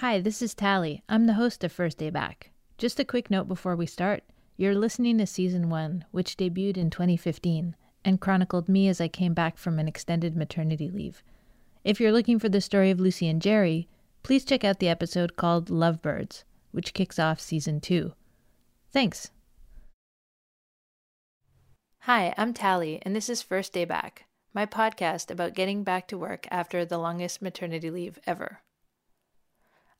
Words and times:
Hi, 0.00 0.20
this 0.20 0.42
is 0.42 0.54
Tally. 0.54 1.02
I'm 1.08 1.26
the 1.26 1.32
host 1.32 1.64
of 1.64 1.72
First 1.72 1.98
Day 1.98 2.08
Back. 2.08 2.52
Just 2.76 3.00
a 3.00 3.04
quick 3.04 3.32
note 3.32 3.48
before 3.48 3.74
we 3.74 3.86
start 3.86 4.22
you're 4.56 4.76
listening 4.76 5.18
to 5.18 5.26
Season 5.26 5.68
1, 5.70 6.04
which 6.12 6.36
debuted 6.36 6.76
in 6.76 6.88
2015 6.88 7.74
and 8.04 8.20
chronicled 8.20 8.68
me 8.68 8.86
as 8.86 9.00
I 9.00 9.08
came 9.08 9.34
back 9.34 9.58
from 9.58 9.80
an 9.80 9.88
extended 9.88 10.36
maternity 10.36 10.88
leave. 10.88 11.24
If 11.82 11.98
you're 11.98 12.12
looking 12.12 12.38
for 12.38 12.48
the 12.48 12.60
story 12.60 12.92
of 12.92 13.00
Lucy 13.00 13.26
and 13.26 13.42
Jerry, 13.42 13.88
please 14.22 14.44
check 14.44 14.62
out 14.62 14.78
the 14.78 14.88
episode 14.88 15.34
called 15.34 15.68
Lovebirds, 15.68 16.44
which 16.70 16.94
kicks 16.94 17.18
off 17.18 17.40
Season 17.40 17.80
2. 17.80 18.12
Thanks. 18.92 19.32
Hi, 22.02 22.32
I'm 22.38 22.54
Tally, 22.54 23.02
and 23.02 23.16
this 23.16 23.28
is 23.28 23.42
First 23.42 23.72
Day 23.72 23.84
Back, 23.84 24.26
my 24.54 24.64
podcast 24.64 25.28
about 25.28 25.54
getting 25.54 25.82
back 25.82 26.06
to 26.06 26.16
work 26.16 26.46
after 26.52 26.84
the 26.84 26.98
longest 26.98 27.42
maternity 27.42 27.90
leave 27.90 28.20
ever. 28.28 28.60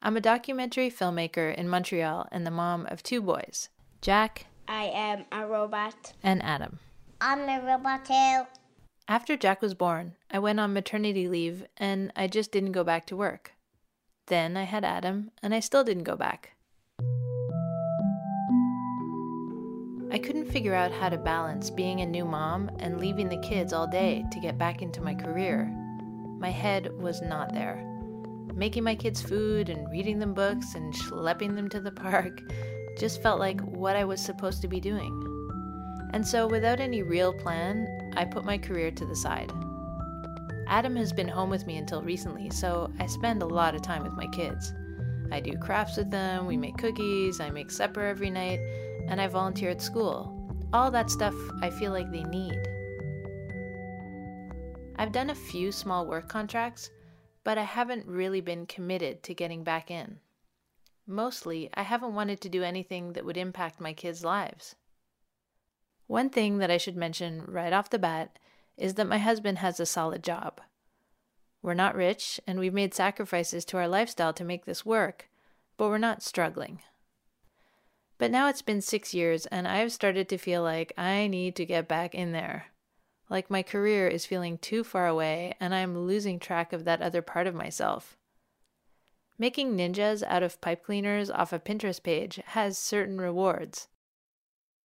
I'm 0.00 0.16
a 0.16 0.20
documentary 0.20 0.90
filmmaker 0.90 1.54
in 1.54 1.68
Montreal 1.68 2.28
and 2.30 2.46
the 2.46 2.50
mom 2.52 2.86
of 2.86 3.02
two 3.02 3.20
boys, 3.20 3.68
Jack 4.00 4.46
I 4.68 4.84
am 4.84 5.24
a 5.32 5.46
robot. 5.46 6.12
and 6.22 6.42
Adam. 6.42 6.78
I'm 7.20 7.40
a 7.48 7.60
robot 7.66 8.04
too. 8.04 8.46
After 9.08 9.36
Jack 9.36 9.60
was 9.60 9.74
born, 9.74 10.14
I 10.30 10.38
went 10.38 10.60
on 10.60 10.72
maternity 10.72 11.26
leave 11.26 11.66
and 11.78 12.12
I 12.14 12.28
just 12.28 12.52
didn't 12.52 12.72
go 12.72 12.84
back 12.84 13.06
to 13.06 13.16
work. 13.16 13.52
Then 14.26 14.56
I 14.56 14.64
had 14.64 14.84
Adam 14.84 15.30
and 15.42 15.52
I 15.54 15.60
still 15.60 15.82
didn't 15.82 16.04
go 16.04 16.14
back. 16.14 16.52
I 20.10 20.18
couldn't 20.18 20.50
figure 20.50 20.74
out 20.74 20.92
how 20.92 21.08
to 21.08 21.18
balance 21.18 21.70
being 21.70 22.00
a 22.00 22.06
new 22.06 22.24
mom 22.24 22.70
and 22.78 23.00
leaving 23.00 23.28
the 23.28 23.38
kids 23.38 23.72
all 23.72 23.86
day 23.86 24.24
to 24.30 24.40
get 24.40 24.58
back 24.58 24.80
into 24.80 25.00
my 25.00 25.14
career. 25.14 25.64
My 26.38 26.50
head 26.50 26.92
was 27.00 27.20
not 27.20 27.52
there. 27.52 27.84
Making 28.58 28.82
my 28.82 28.96
kids 28.96 29.22
food 29.22 29.68
and 29.68 29.88
reading 29.88 30.18
them 30.18 30.34
books 30.34 30.74
and 30.74 30.92
schlepping 30.92 31.54
them 31.54 31.68
to 31.68 31.78
the 31.78 31.92
park 31.92 32.42
just 32.98 33.22
felt 33.22 33.38
like 33.38 33.60
what 33.60 33.94
I 33.94 34.04
was 34.04 34.20
supposed 34.20 34.62
to 34.62 34.68
be 34.68 34.80
doing. 34.80 35.14
And 36.12 36.26
so, 36.26 36.48
without 36.48 36.80
any 36.80 37.04
real 37.04 37.32
plan, 37.32 37.86
I 38.16 38.24
put 38.24 38.44
my 38.44 38.58
career 38.58 38.90
to 38.90 39.06
the 39.06 39.14
side. 39.14 39.52
Adam 40.66 40.96
has 40.96 41.12
been 41.12 41.28
home 41.28 41.50
with 41.50 41.68
me 41.68 41.76
until 41.76 42.02
recently, 42.02 42.50
so 42.50 42.90
I 42.98 43.06
spend 43.06 43.42
a 43.42 43.46
lot 43.46 43.76
of 43.76 43.82
time 43.82 44.02
with 44.02 44.14
my 44.14 44.26
kids. 44.26 44.74
I 45.30 45.38
do 45.38 45.56
crafts 45.56 45.96
with 45.96 46.10
them, 46.10 46.44
we 46.44 46.56
make 46.56 46.78
cookies, 46.78 47.38
I 47.38 47.50
make 47.50 47.70
supper 47.70 48.02
every 48.02 48.28
night, 48.28 48.58
and 49.06 49.20
I 49.20 49.28
volunteer 49.28 49.70
at 49.70 49.80
school. 49.80 50.34
All 50.72 50.90
that 50.90 51.10
stuff 51.10 51.34
I 51.62 51.70
feel 51.70 51.92
like 51.92 52.10
they 52.10 52.24
need. 52.24 52.58
I've 54.96 55.12
done 55.12 55.30
a 55.30 55.34
few 55.36 55.70
small 55.70 56.06
work 56.08 56.28
contracts, 56.28 56.90
but 57.44 57.58
I 57.58 57.62
haven't 57.62 58.06
really 58.06 58.40
been 58.40 58.66
committed 58.66 59.22
to 59.24 59.34
getting 59.34 59.64
back 59.64 59.90
in. 59.90 60.20
Mostly, 61.06 61.70
I 61.74 61.82
haven't 61.82 62.14
wanted 62.14 62.40
to 62.42 62.48
do 62.48 62.62
anything 62.62 63.14
that 63.14 63.24
would 63.24 63.36
impact 63.36 63.80
my 63.80 63.92
kids' 63.92 64.24
lives. 64.24 64.74
One 66.06 66.30
thing 66.30 66.58
that 66.58 66.70
I 66.70 66.76
should 66.76 66.96
mention 66.96 67.44
right 67.46 67.72
off 67.72 67.90
the 67.90 67.98
bat 67.98 68.38
is 68.76 68.94
that 68.94 69.08
my 69.08 69.18
husband 69.18 69.58
has 69.58 69.80
a 69.80 69.86
solid 69.86 70.22
job. 70.22 70.60
We're 71.62 71.74
not 71.74 71.94
rich, 71.96 72.40
and 72.46 72.58
we've 72.58 72.74
made 72.74 72.94
sacrifices 72.94 73.64
to 73.66 73.78
our 73.78 73.88
lifestyle 73.88 74.32
to 74.34 74.44
make 74.44 74.64
this 74.64 74.86
work, 74.86 75.28
but 75.76 75.88
we're 75.88 75.98
not 75.98 76.22
struggling. 76.22 76.80
But 78.18 78.30
now 78.30 78.48
it's 78.48 78.62
been 78.62 78.80
six 78.80 79.14
years, 79.14 79.46
and 79.46 79.66
I've 79.66 79.92
started 79.92 80.28
to 80.28 80.38
feel 80.38 80.62
like 80.62 80.92
I 80.96 81.26
need 81.26 81.56
to 81.56 81.64
get 81.64 81.88
back 81.88 82.14
in 82.14 82.32
there. 82.32 82.66
Like 83.30 83.50
my 83.50 83.62
career 83.62 84.08
is 84.08 84.24
feeling 84.24 84.58
too 84.58 84.82
far 84.84 85.06
away, 85.06 85.54
and 85.60 85.74
I'm 85.74 86.06
losing 86.06 86.38
track 86.38 86.72
of 86.72 86.84
that 86.84 87.02
other 87.02 87.22
part 87.22 87.46
of 87.46 87.54
myself. 87.54 88.16
Making 89.38 89.76
ninjas 89.76 90.22
out 90.22 90.42
of 90.42 90.60
pipe 90.60 90.84
cleaners 90.84 91.30
off 91.30 91.52
a 91.52 91.58
Pinterest 91.58 92.02
page 92.02 92.40
has 92.46 92.78
certain 92.78 93.20
rewards, 93.20 93.88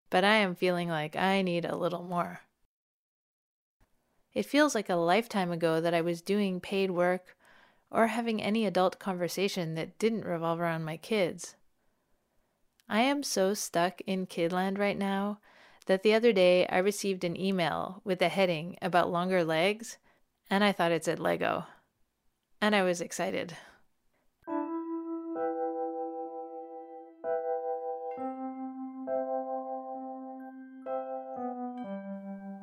but 0.10 0.24
I 0.24 0.36
am 0.36 0.56
feeling 0.56 0.90
like 0.90 1.16
I 1.16 1.42
need 1.42 1.66
a 1.66 1.76
little 1.76 2.04
more. 2.04 2.42
It 4.34 4.46
feels 4.46 4.76
like 4.76 4.90
a 4.90 4.96
lifetime 4.96 5.52
ago 5.52 5.80
that 5.80 5.94
I 5.94 6.02
was 6.02 6.22
doing 6.22 6.60
paid 6.60 6.92
work 6.92 7.36
or 7.90 8.08
having 8.08 8.42
any 8.42 8.66
adult 8.66 9.00
conversation 9.00 9.76
that 9.76 9.98
didn't 10.00 10.26
revolve 10.26 10.60
around 10.60 10.84
my 10.84 10.98
kids. 10.98 11.56
I 12.90 13.02
am 13.02 13.24
so 13.24 13.54
stuck 13.54 14.02
in 14.02 14.28
kidland 14.28 14.78
right 14.78 14.98
now 14.98 15.40
that 15.86 16.04
the 16.04 16.14
other 16.14 16.34
day 16.34 16.66
I 16.68 16.78
received 16.78 17.24
an 17.24 17.40
email 17.40 18.02
with 18.04 18.22
a 18.22 18.30
heading 18.30 18.78
about 18.82 19.12
longer 19.12 19.44
legs, 19.44 19.98
and 20.50 20.64
I 20.64 20.72
thought 20.72 20.92
it 20.92 21.06
said 21.06 21.20
Lego. 21.20 21.66
And 22.62 22.76
I 22.76 22.84
was 22.84 23.02
excited. 23.02 23.56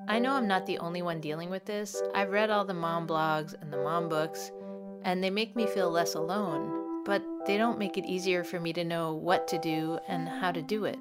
I 0.09 0.19
know 0.19 0.33
I'm 0.33 0.49
not 0.49 0.67
the 0.67 0.79
only 0.79 1.03
one 1.03 1.21
dealing 1.21 1.51
with 1.51 1.67
this. 1.67 2.03
I've 2.15 2.31
read 2.33 2.51
all 2.51 2.65
the 2.65 2.75
mom 2.75 3.07
blogs 3.07 3.55
and 3.61 3.73
the 3.73 3.83
mom 3.83 4.09
books, 4.09 4.51
and 5.05 5.23
they 5.23 5.31
make 5.31 5.55
me 5.55 5.67
feel 5.67 5.91
less 5.91 6.15
alone, 6.15 7.05
but 7.05 7.23
they 7.47 7.57
don't 7.57 7.79
make 7.79 7.97
it 7.97 8.05
easier 8.05 8.43
for 8.43 8.59
me 8.59 8.73
to 8.73 8.85
know 8.85 9.15
what 9.15 9.47
to 9.49 9.59
do 9.59 9.99
and 10.09 10.29
how 10.29 10.51
to 10.51 10.63
do 10.63 10.85
it. 10.85 10.99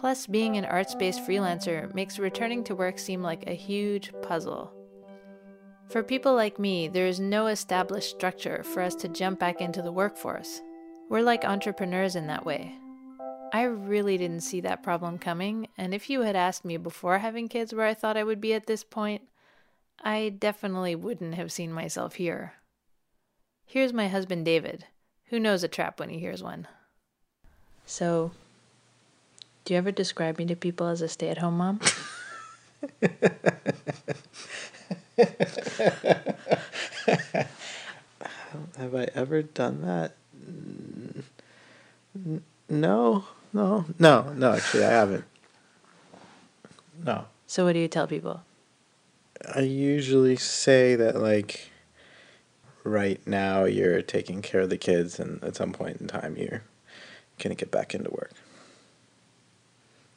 Plus, 0.00 0.26
being 0.26 0.56
an 0.56 0.64
arts 0.64 0.94
based 0.94 1.20
freelancer 1.26 1.92
makes 1.94 2.18
returning 2.18 2.64
to 2.64 2.74
work 2.74 2.98
seem 2.98 3.22
like 3.22 3.46
a 3.46 3.52
huge 3.52 4.12
puzzle. 4.22 4.72
For 5.90 6.02
people 6.02 6.34
like 6.34 6.58
me, 6.58 6.88
there 6.88 7.06
is 7.06 7.20
no 7.20 7.48
established 7.48 8.08
structure 8.08 8.62
for 8.62 8.80
us 8.80 8.94
to 8.94 9.08
jump 9.08 9.38
back 9.38 9.60
into 9.60 9.82
the 9.82 9.92
workforce. 9.92 10.62
We're 11.10 11.20
like 11.20 11.44
entrepreneurs 11.44 12.16
in 12.16 12.28
that 12.28 12.46
way. 12.46 12.74
I 13.52 13.64
really 13.64 14.16
didn't 14.16 14.40
see 14.40 14.62
that 14.62 14.82
problem 14.82 15.18
coming, 15.18 15.68
and 15.76 15.92
if 15.92 16.08
you 16.08 16.22
had 16.22 16.34
asked 16.34 16.64
me 16.64 16.78
before 16.78 17.18
having 17.18 17.48
kids 17.48 17.74
where 17.74 17.86
I 17.86 17.92
thought 17.92 18.16
I 18.16 18.24
would 18.24 18.40
be 18.40 18.54
at 18.54 18.66
this 18.66 18.82
point, 18.82 19.28
I 20.02 20.30
definitely 20.30 20.94
wouldn't 20.94 21.34
have 21.34 21.52
seen 21.52 21.74
myself 21.74 22.14
here. 22.14 22.54
Here's 23.66 23.92
my 23.92 24.08
husband 24.08 24.46
David, 24.46 24.86
who 25.26 25.38
knows 25.38 25.62
a 25.62 25.68
trap 25.68 26.00
when 26.00 26.08
he 26.08 26.20
hears 26.20 26.42
one. 26.42 26.68
So, 27.84 28.30
do 29.64 29.74
you 29.74 29.78
ever 29.78 29.90
describe 29.92 30.38
me 30.38 30.46
to 30.46 30.56
people 30.56 30.86
as 30.86 31.02
a 31.02 31.08
stay 31.08 31.28
at 31.28 31.38
home 31.38 31.58
mom? 31.58 31.80
Have 38.78 38.94
I 38.94 39.08
ever 39.14 39.42
done 39.42 39.82
that? 39.82 40.14
No, 42.68 43.24
no, 43.52 43.84
no, 43.98 44.32
no. 44.32 44.52
Actually, 44.52 44.84
I 44.84 44.90
haven't. 44.90 45.24
No, 47.04 47.24
So, 47.46 47.64
what 47.64 47.72
do 47.72 47.78
you 47.78 47.88
tell 47.88 48.06
people? 48.06 48.42
I 49.54 49.60
usually 49.60 50.36
say 50.36 50.94
that 50.96 51.16
like 51.16 51.70
right 52.84 53.20
now 53.26 53.64
you're 53.64 54.02
taking 54.02 54.42
care 54.42 54.60
of 54.60 54.70
the 54.70 54.76
kids, 54.76 55.18
and 55.18 55.42
at 55.42 55.56
some 55.56 55.72
point 55.72 56.00
in 56.00 56.08
time 56.08 56.36
you're 56.36 56.62
gonna 57.38 57.54
get 57.54 57.70
back 57.70 57.94
into 57.94 58.10
work. 58.10 58.32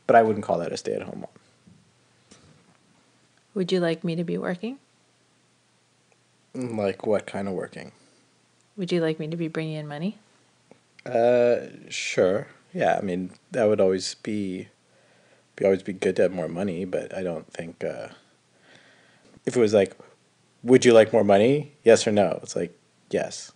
But 0.06 0.16
I 0.16 0.24
wouldn't 0.24 0.46
call 0.46 0.60
that 0.60 0.72
a 0.72 0.78
stay-at-home 0.78 1.22
mom. 1.22 1.30
Would 3.54 3.72
you 3.72 3.80
like 3.80 4.04
me 4.04 4.16
to 4.16 4.24
be 4.24 4.38
working? 4.38 4.80
Like 6.54 7.06
what 7.06 7.26
kind 7.26 7.48
of 7.48 7.54
working? 7.54 7.92
Would 8.78 8.92
you 8.92 9.02
like 9.02 9.20
me 9.20 9.28
to 9.28 9.38
be 9.38 9.48
bringing 9.48 9.76
in 9.76 9.88
money? 9.88 10.18
Uh, 11.06 11.68
sure. 11.90 12.48
Yeah, 12.74 12.98
I 12.98 13.02
mean 13.02 13.32
that 13.52 13.66
would 13.66 13.80
always 13.80 14.16
be, 14.16 14.68
be 15.56 15.66
always 15.66 15.84
be 15.84 15.94
good 15.94 16.16
to 16.18 16.24
have 16.24 16.32
more 16.32 16.48
money, 16.48 16.86
but 16.86 17.16
I 17.16 17.22
don't 17.24 17.52
think 17.54 17.84
uh, 17.84 18.10
if 19.46 19.56
it 19.56 19.60
was 19.60 19.74
like, 19.74 19.96
would 20.64 20.86
you 20.86 20.94
like 20.94 21.14
more 21.14 21.24
money? 21.24 21.74
Yes 21.84 22.08
or 22.08 22.12
no? 22.12 22.40
It's 22.42 22.56
like 22.56 22.78
yes, 23.12 23.52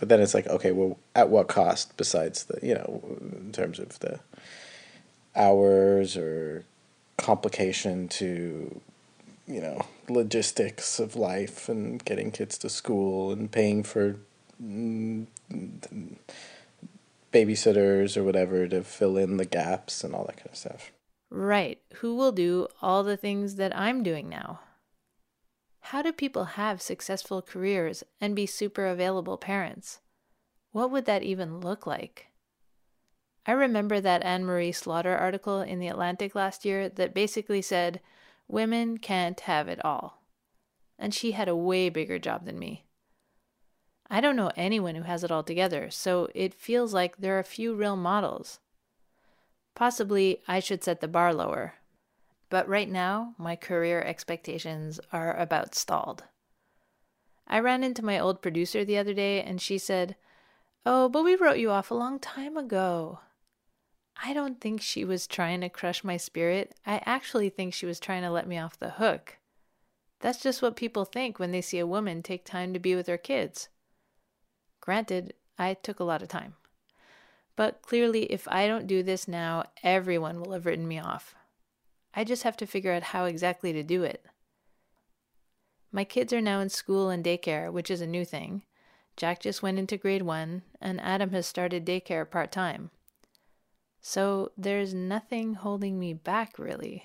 but 0.00 0.08
then 0.08 0.20
it's 0.20 0.34
like 0.34 0.46
okay, 0.48 0.72
well, 0.72 0.98
at 1.14 1.28
what 1.28 1.48
cost? 1.48 1.96
Besides 1.96 2.44
the 2.44 2.58
you 2.66 2.74
know, 2.74 3.02
in 3.20 3.52
terms 3.52 3.78
of 3.78 3.98
the 4.00 4.20
hours 5.36 6.16
or 6.16 6.64
complication 7.16 8.08
to 8.08 8.80
you 9.46 9.60
know 9.60 9.80
logistics 10.08 10.98
of 10.98 11.16
life 11.16 11.68
and 11.68 12.04
getting 12.04 12.30
kids 12.30 12.58
to 12.58 12.68
school 12.68 13.30
and 13.32 13.50
paying 13.50 13.82
for 13.82 14.16
mm, 14.62 15.26
babysitters 17.32 18.16
or 18.16 18.24
whatever 18.24 18.66
to 18.68 18.82
fill 18.82 19.16
in 19.16 19.36
the 19.36 19.44
gaps 19.44 20.04
and 20.04 20.14
all 20.14 20.24
that 20.24 20.36
kind 20.36 20.50
of 20.50 20.56
stuff. 20.56 20.92
Right. 21.30 21.80
Who 21.94 22.14
will 22.14 22.32
do 22.32 22.68
all 22.80 23.02
the 23.02 23.16
things 23.16 23.56
that 23.56 23.76
I'm 23.76 24.02
doing 24.04 24.28
now? 24.28 24.60
How 25.80 26.00
do 26.00 26.12
people 26.12 26.44
have 26.44 26.80
successful 26.80 27.42
careers 27.42 28.04
and 28.20 28.36
be 28.36 28.46
super 28.46 28.86
available 28.86 29.36
parents? 29.36 30.00
What 30.70 30.90
would 30.90 31.04
that 31.06 31.22
even 31.22 31.60
look 31.60 31.86
like? 31.86 32.28
I 33.46 33.52
remember 33.52 34.00
that 34.00 34.22
Anne 34.22 34.44
Marie 34.44 34.72
Slaughter 34.72 35.16
article 35.16 35.60
in 35.60 35.78
The 35.78 35.88
Atlantic 35.88 36.34
last 36.34 36.64
year 36.64 36.88
that 36.88 37.14
basically 37.14 37.60
said, 37.60 38.00
Women 38.48 38.98
can't 38.98 39.38
have 39.40 39.68
it 39.68 39.84
all. 39.84 40.22
And 40.98 41.12
she 41.12 41.32
had 41.32 41.48
a 41.48 41.56
way 41.56 41.88
bigger 41.88 42.18
job 42.18 42.46
than 42.46 42.58
me. 42.58 42.84
I 44.10 44.20
don't 44.20 44.36
know 44.36 44.52
anyone 44.56 44.94
who 44.94 45.02
has 45.02 45.24
it 45.24 45.30
all 45.30 45.42
together, 45.42 45.90
so 45.90 46.28
it 46.34 46.54
feels 46.54 46.94
like 46.94 47.16
there 47.16 47.38
are 47.38 47.42
few 47.42 47.74
real 47.74 47.96
models. 47.96 48.60
Possibly 49.74 50.42
I 50.46 50.60
should 50.60 50.84
set 50.84 51.00
the 51.00 51.08
bar 51.08 51.34
lower. 51.34 51.74
But 52.48 52.68
right 52.68 52.88
now, 52.88 53.34
my 53.38 53.56
career 53.56 54.02
expectations 54.02 55.00
are 55.12 55.36
about 55.36 55.74
stalled. 55.74 56.24
I 57.46 57.58
ran 57.58 57.82
into 57.82 58.04
my 58.04 58.18
old 58.18 58.40
producer 58.40 58.84
the 58.84 58.98
other 58.98 59.14
day 59.14 59.42
and 59.42 59.60
she 59.60 59.78
said, 59.78 60.16
Oh, 60.86 61.08
but 61.08 61.24
we 61.24 61.34
wrote 61.34 61.58
you 61.58 61.70
off 61.70 61.90
a 61.90 61.94
long 61.94 62.18
time 62.18 62.56
ago. 62.56 63.20
I 64.22 64.32
don't 64.32 64.60
think 64.60 64.80
she 64.80 65.04
was 65.04 65.26
trying 65.26 65.60
to 65.62 65.68
crush 65.68 66.04
my 66.04 66.16
spirit. 66.16 66.74
I 66.86 67.02
actually 67.04 67.50
think 67.50 67.74
she 67.74 67.86
was 67.86 67.98
trying 68.00 68.22
to 68.22 68.30
let 68.30 68.46
me 68.46 68.58
off 68.58 68.78
the 68.78 68.90
hook. 68.90 69.38
That's 70.20 70.40
just 70.42 70.62
what 70.62 70.76
people 70.76 71.04
think 71.04 71.38
when 71.38 71.50
they 71.50 71.60
see 71.60 71.78
a 71.78 71.86
woman 71.86 72.22
take 72.22 72.44
time 72.44 72.72
to 72.72 72.78
be 72.78 72.94
with 72.94 73.06
her 73.08 73.18
kids. 73.18 73.68
Granted, 74.80 75.34
I 75.58 75.74
took 75.74 76.00
a 76.00 76.04
lot 76.04 76.22
of 76.22 76.28
time. 76.28 76.54
But 77.56 77.82
clearly, 77.82 78.24
if 78.24 78.48
I 78.48 78.66
don't 78.66 78.86
do 78.86 79.02
this 79.02 79.28
now, 79.28 79.64
everyone 79.82 80.40
will 80.40 80.52
have 80.52 80.66
written 80.66 80.88
me 80.88 80.98
off. 80.98 81.34
I 82.14 82.24
just 82.24 82.42
have 82.42 82.56
to 82.58 82.66
figure 82.66 82.92
out 82.92 83.02
how 83.02 83.24
exactly 83.24 83.72
to 83.72 83.82
do 83.82 84.02
it. 84.02 84.24
My 85.92 86.04
kids 86.04 86.32
are 86.32 86.40
now 86.40 86.60
in 86.60 86.70
school 86.70 87.10
and 87.10 87.24
daycare, 87.24 87.72
which 87.72 87.90
is 87.90 88.00
a 88.00 88.06
new 88.06 88.24
thing. 88.24 88.62
Jack 89.16 89.40
just 89.40 89.62
went 89.62 89.78
into 89.78 89.96
grade 89.96 90.22
one, 90.22 90.62
and 90.80 91.00
Adam 91.00 91.30
has 91.30 91.46
started 91.46 91.86
daycare 91.86 92.28
part 92.28 92.50
time. 92.50 92.90
So 94.06 94.52
there's 94.58 94.92
nothing 94.92 95.54
holding 95.54 95.98
me 95.98 96.12
back, 96.12 96.58
really. 96.58 97.04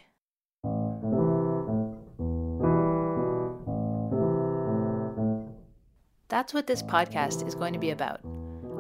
That's 6.28 6.54
what 6.54 6.68
this 6.68 6.84
podcast 6.84 7.48
is 7.48 7.56
going 7.56 7.72
to 7.72 7.80
be 7.80 7.92
about. 7.92 8.20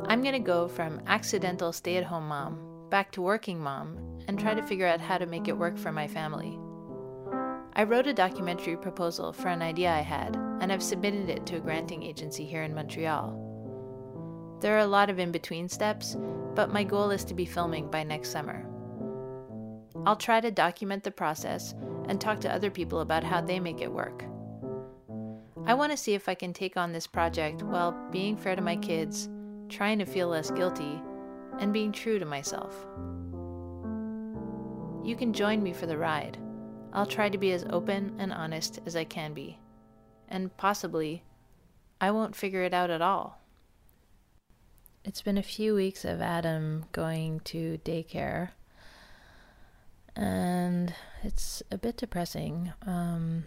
I'm 0.07 0.21
going 0.21 0.33
to 0.33 0.39
go 0.39 0.67
from 0.67 1.01
accidental 1.07 1.71
stay 1.71 1.95
at 1.95 2.03
home 2.03 2.27
mom 2.27 2.89
back 2.89 3.13
to 3.13 3.21
working 3.21 3.57
mom 3.57 4.19
and 4.27 4.37
try 4.37 4.53
to 4.53 4.63
figure 4.63 4.85
out 4.85 4.99
how 4.99 5.17
to 5.17 5.25
make 5.25 5.47
it 5.47 5.57
work 5.57 5.77
for 5.77 5.93
my 5.93 6.05
family. 6.09 6.59
I 7.71 7.83
wrote 7.83 8.07
a 8.07 8.13
documentary 8.13 8.75
proposal 8.75 9.31
for 9.31 9.47
an 9.47 9.61
idea 9.61 9.91
I 9.93 10.01
had, 10.01 10.35
and 10.59 10.73
I've 10.73 10.83
submitted 10.83 11.29
it 11.29 11.45
to 11.45 11.55
a 11.55 11.61
granting 11.61 12.03
agency 12.03 12.45
here 12.45 12.63
in 12.63 12.75
Montreal. 12.75 13.48
There 14.61 14.75
are 14.75 14.79
a 14.79 14.87
lot 14.87 15.09
of 15.09 15.19
in 15.19 15.31
between 15.31 15.69
steps, 15.69 16.17
but 16.55 16.73
my 16.73 16.83
goal 16.83 17.11
is 17.11 17.23
to 17.25 17.33
be 17.33 17.45
filming 17.45 17.89
by 17.89 18.03
next 18.03 18.31
summer. 18.31 18.65
I'll 20.05 20.15
try 20.15 20.41
to 20.41 20.51
document 20.51 21.03
the 21.03 21.11
process 21.11 21.75
and 22.07 22.19
talk 22.19 22.39
to 22.41 22.53
other 22.53 22.69
people 22.69 22.99
about 23.01 23.23
how 23.23 23.41
they 23.41 23.59
make 23.59 23.81
it 23.81 23.91
work. 23.91 24.25
I 25.65 25.73
want 25.73 25.91
to 25.91 25.97
see 25.97 26.13
if 26.13 26.27
I 26.27 26.35
can 26.35 26.51
take 26.51 26.77
on 26.77 26.91
this 26.91 27.07
project 27.07 27.63
while 27.63 27.91
being 28.11 28.35
fair 28.35 28.55
to 28.55 28.61
my 28.61 28.75
kids, 28.75 29.29
trying 29.69 29.99
to 29.99 30.05
feel 30.05 30.29
less 30.29 30.51
guilty, 30.51 31.01
and 31.59 31.71
being 31.71 31.91
true 31.91 32.19
to 32.19 32.25
myself. 32.25 32.75
You 35.03 35.15
can 35.15 35.31
join 35.33 35.61
me 35.61 35.73
for 35.73 35.85
the 35.85 35.97
ride. 35.97 36.37
I'll 36.91 37.05
try 37.05 37.29
to 37.29 37.37
be 37.37 37.51
as 37.51 37.65
open 37.69 38.15
and 38.19 38.33
honest 38.33 38.79
as 38.85 38.95
I 38.95 39.03
can 39.03 39.33
be. 39.33 39.59
And 40.27 40.55
possibly, 40.57 41.23
I 42.01 42.11
won't 42.11 42.35
figure 42.35 42.63
it 42.63 42.73
out 42.73 42.89
at 42.89 43.01
all. 43.01 43.38
It's 45.09 45.23
been 45.23 45.39
a 45.39 45.43
few 45.43 45.73
weeks 45.73 46.05
of 46.05 46.21
Adam 46.21 46.85
going 46.91 47.39
to 47.45 47.79
daycare, 47.83 48.49
and 50.15 50.93
it's 51.23 51.63
a 51.71 51.79
bit 51.79 51.97
depressing. 51.97 52.73
Um, 52.85 53.45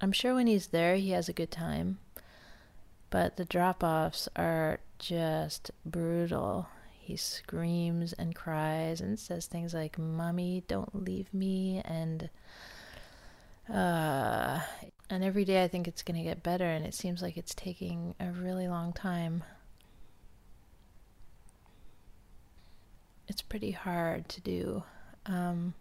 I'm 0.00 0.10
sure 0.10 0.34
when 0.34 0.48
he's 0.48 0.66
there, 0.66 0.96
he 0.96 1.10
has 1.10 1.28
a 1.28 1.32
good 1.32 1.52
time, 1.52 2.00
but 3.08 3.36
the 3.36 3.44
drop 3.44 3.84
offs 3.84 4.28
are 4.34 4.80
just 4.98 5.70
brutal. 5.86 6.66
He 6.90 7.14
screams 7.14 8.12
and 8.14 8.34
cries 8.34 9.00
and 9.00 9.16
says 9.16 9.46
things 9.46 9.74
like, 9.74 9.96
Mommy, 9.96 10.64
don't 10.66 11.04
leave 11.04 11.32
me, 11.32 11.82
and 11.84 12.30
uh, 13.72 14.58
and 15.08 15.22
every 15.22 15.44
day 15.44 15.62
I 15.62 15.68
think 15.68 15.86
it's 15.86 16.02
going 16.02 16.18
to 16.18 16.24
get 16.28 16.42
better, 16.42 16.66
and 16.66 16.84
it 16.84 16.94
seems 16.94 17.22
like 17.22 17.36
it's 17.36 17.54
taking 17.54 18.16
a 18.18 18.32
really 18.32 18.66
long 18.66 18.92
time. 18.92 19.44
It's 23.28 23.42
pretty 23.42 23.70
hard 23.72 24.28
to 24.30 24.40
do. 24.40 24.82
Um, 25.26 25.74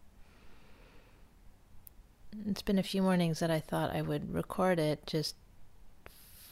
it's 2.45 2.61
been 2.61 2.77
a 2.77 2.83
few 2.83 3.01
mornings 3.01 3.39
that 3.39 3.49
I 3.49 3.59
thought 3.59 3.95
I 3.95 4.01
would 4.01 4.33
record 4.33 4.79
it 4.79 5.07
just 5.07 5.35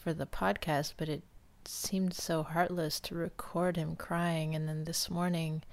for 0.01 0.13
the 0.13 0.25
podcast, 0.25 0.93
but 0.97 1.09
it 1.09 1.23
seemed 1.65 2.13
so 2.13 2.43
heartless 2.43 2.99
to 3.01 3.15
record 3.15 3.75
him 3.75 3.95
crying. 3.95 4.55
And 4.55 4.67
then 4.67 4.85
this 4.85 5.09
morning, 5.09 5.63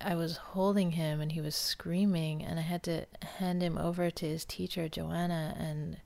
I 0.00 0.14
was 0.14 0.38
holding 0.38 0.92
him 0.92 1.20
and 1.20 1.32
he 1.32 1.40
was 1.40 1.54
screaming, 1.54 2.42
and 2.42 2.58
I 2.58 2.62
had 2.62 2.82
to 2.84 3.06
hand 3.38 3.62
him 3.62 3.76
over 3.76 4.10
to 4.10 4.26
his 4.26 4.44
teacher, 4.44 4.88
Joanna. 4.88 5.54
And 5.58 5.98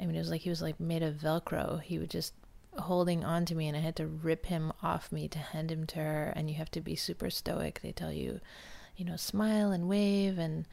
I 0.00 0.06
mean, 0.06 0.16
it 0.16 0.20
was 0.20 0.30
like 0.30 0.42
he 0.42 0.50
was 0.50 0.62
like 0.62 0.80
made 0.80 1.02
of 1.02 1.16
Velcro. 1.16 1.82
He 1.82 1.98
would 1.98 2.10
just 2.10 2.32
holding 2.78 3.24
on 3.24 3.44
to 3.46 3.54
me 3.54 3.68
and 3.68 3.76
I 3.76 3.80
had 3.80 3.96
to 3.96 4.06
rip 4.06 4.46
him 4.46 4.72
off 4.82 5.12
me 5.12 5.28
to 5.28 5.38
hand 5.38 5.70
him 5.70 5.86
to 5.88 5.98
her 5.98 6.32
and 6.36 6.48
you 6.48 6.56
have 6.56 6.70
to 6.72 6.80
be 6.80 6.96
super 6.96 7.30
stoic. 7.30 7.80
They 7.82 7.92
tell 7.92 8.12
you, 8.12 8.40
you 8.96 9.04
know, 9.04 9.16
smile 9.16 9.72
and 9.72 9.88
wave 9.88 10.38
and 10.38 10.66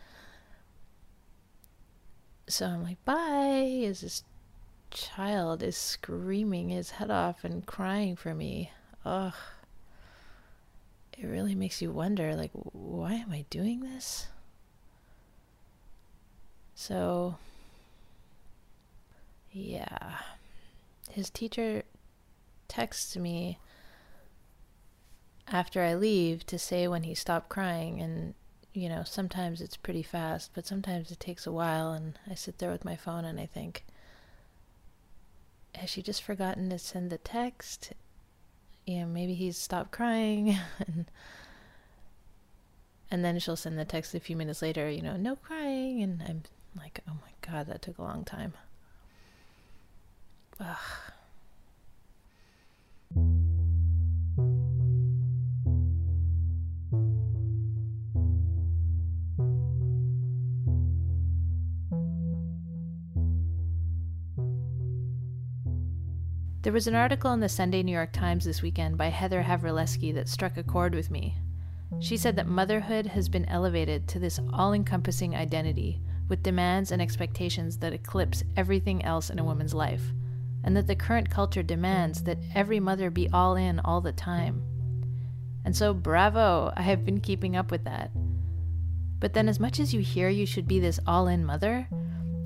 so 2.47 2.65
I'm 2.67 2.83
like, 2.83 3.03
bye 3.05 3.83
as 3.85 4.01
this 4.01 4.23
child 4.91 5.63
is 5.63 5.75
screaming 5.75 6.69
his 6.69 6.91
head 6.91 7.09
off 7.09 7.44
and 7.44 7.65
crying 7.65 8.15
for 8.15 8.33
me. 8.33 8.71
Ugh. 9.06 9.33
It 11.17 11.25
really 11.27 11.56
makes 11.56 11.81
you 11.81 11.91
wonder, 11.91 12.35
like, 12.35 12.51
why 12.53 13.13
am 13.13 13.31
I 13.31 13.45
doing 13.49 13.81
this? 13.81 14.27
So, 16.75 17.38
yeah. 19.51 20.17
His 21.11 21.29
teacher 21.29 21.83
texts 22.73 23.15
me 23.15 23.59
after 25.47 25.83
I 25.83 25.93
leave 25.93 26.43
to 26.47 26.57
say 26.57 26.87
when 26.87 27.03
he 27.03 27.13
stopped 27.13 27.47
crying 27.47 28.01
and 28.01 28.33
you 28.73 28.89
know, 28.89 29.03
sometimes 29.05 29.61
it's 29.61 29.77
pretty 29.77 30.01
fast, 30.01 30.49
but 30.55 30.65
sometimes 30.65 31.11
it 31.11 31.19
takes 31.19 31.45
a 31.45 31.51
while 31.51 31.91
and 31.91 32.17
I 32.27 32.33
sit 32.33 32.57
there 32.57 32.71
with 32.71 32.83
my 32.83 32.95
phone 32.95 33.23
and 33.25 33.39
I 33.39 33.45
think 33.45 33.85
has 35.75 35.91
she 35.91 36.01
just 36.01 36.23
forgotten 36.23 36.71
to 36.71 36.79
send 36.79 37.11
the 37.11 37.19
text? 37.19 37.94
You 38.87 39.01
know, 39.01 39.06
maybe 39.06 39.35
he's 39.35 39.57
stopped 39.57 39.92
crying 39.92 40.57
and 40.80 41.06
and 43.11 43.23
then 43.23 43.37
she'll 43.37 43.56
send 43.56 43.77
the 43.77 43.85
text 43.85 44.15
a 44.15 44.19
few 44.19 44.35
minutes 44.35 44.63
later, 44.63 44.89
you 44.89 45.03
know, 45.03 45.15
no 45.15 45.35
crying 45.35 46.01
and 46.01 46.23
I'm 46.27 46.42
like, 46.75 47.01
"Oh 47.07 47.13
my 47.21 47.33
god, 47.47 47.68
that 47.68 47.83
took 47.83 47.99
a 47.99 48.01
long 48.01 48.25
time." 48.25 48.53
Ugh. 50.59 51.12
There 66.63 66.71
was 66.71 66.87
an 66.87 66.95
article 66.95 67.33
in 67.33 67.41
the 67.41 67.49
Sunday 67.49 67.83
New 67.83 67.91
York 67.91 68.13
Times 68.13 68.45
this 68.45 68.61
weekend 68.61 68.97
by 68.97 69.07
Heather 69.07 69.43
Havrilesky 69.43 70.13
that 70.13 70.29
struck 70.29 70.55
a 70.55 70.63
chord 70.63 70.95
with 70.95 71.11
me. 71.11 71.35
She 71.99 72.15
said 72.15 72.37
that 72.37 72.47
motherhood 72.47 73.05
has 73.05 73.27
been 73.27 73.43
elevated 73.49 74.07
to 74.07 74.17
this 74.17 74.39
all 74.53 74.71
encompassing 74.71 75.35
identity 75.35 75.99
with 76.29 76.41
demands 76.41 76.93
and 76.93 77.01
expectations 77.01 77.79
that 77.79 77.91
eclipse 77.91 78.45
everything 78.55 79.03
else 79.03 79.29
in 79.29 79.39
a 79.39 79.43
woman's 79.43 79.73
life, 79.73 80.13
and 80.63 80.73
that 80.77 80.87
the 80.87 80.95
current 80.95 81.29
culture 81.29 81.63
demands 81.63 82.23
that 82.23 82.39
every 82.55 82.79
mother 82.79 83.09
be 83.09 83.29
all 83.31 83.57
in 83.57 83.81
all 83.81 83.99
the 83.99 84.13
time. 84.13 84.63
And 85.65 85.75
so, 85.75 85.93
bravo, 85.93 86.71
I 86.77 86.83
have 86.83 87.03
been 87.03 87.19
keeping 87.19 87.57
up 87.57 87.71
with 87.71 87.83
that. 87.83 88.11
But 89.19 89.33
then, 89.33 89.49
as 89.49 89.59
much 89.59 89.81
as 89.81 89.93
you 89.93 89.99
hear 89.99 90.29
you 90.29 90.45
should 90.45 90.69
be 90.69 90.79
this 90.79 91.01
all 91.05 91.27
in 91.27 91.43
mother, 91.43 91.89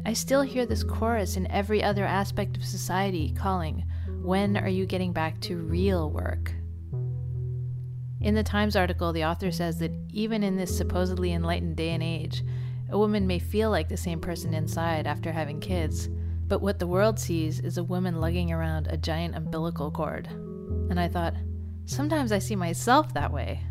I 0.08 0.14
still 0.14 0.42
hear 0.42 0.66
this 0.66 0.84
chorus 0.84 1.38
in 1.38 1.46
every 1.52 1.84
other 1.84 2.06
aspect 2.06 2.58
of 2.58 2.66
society 2.66 3.32
calling, 3.38 3.84
when 4.28 4.58
are 4.58 4.68
you 4.68 4.86
getting 4.86 5.14
back 5.14 5.40
to 5.40 5.56
real 5.56 6.10
work? 6.12 6.52
In 8.20 8.36
the 8.36 8.44
Times 8.44 8.76
article, 8.76 9.14
the 9.14 9.24
author 9.24 9.52
says 9.52 9.80
that 9.80 9.94
even 10.10 10.44
in 10.44 10.58
this 10.58 10.78
supposedly 10.78 11.32
enlightened 11.32 11.78
day 11.78 11.92
and 11.92 12.04
age, 12.04 12.44
a 12.90 12.98
woman 12.98 13.26
may 13.26 13.40
feel 13.40 13.70
like 13.70 13.88
the 13.88 13.96
same 13.96 14.20
person 14.20 14.54
inside 14.54 15.08
after 15.08 15.32
having 15.32 15.62
kids, 15.62 16.10
but 16.46 16.62
what 16.62 16.78
the 16.78 16.88
world 16.88 17.18
sees 17.18 17.62
is 17.62 17.78
a 17.78 17.84
woman 17.86 18.20
lugging 18.20 18.52
around 18.52 18.88
a 18.88 18.98
giant 18.98 19.34
umbilical 19.34 19.92
cord. 19.92 20.28
And 20.28 21.00
I 21.00 21.08
thought, 21.08 21.36
sometimes 21.86 22.34
I 22.34 22.40
see 22.40 22.58
myself 22.58 23.14
that 23.14 23.32
way. 23.32 23.62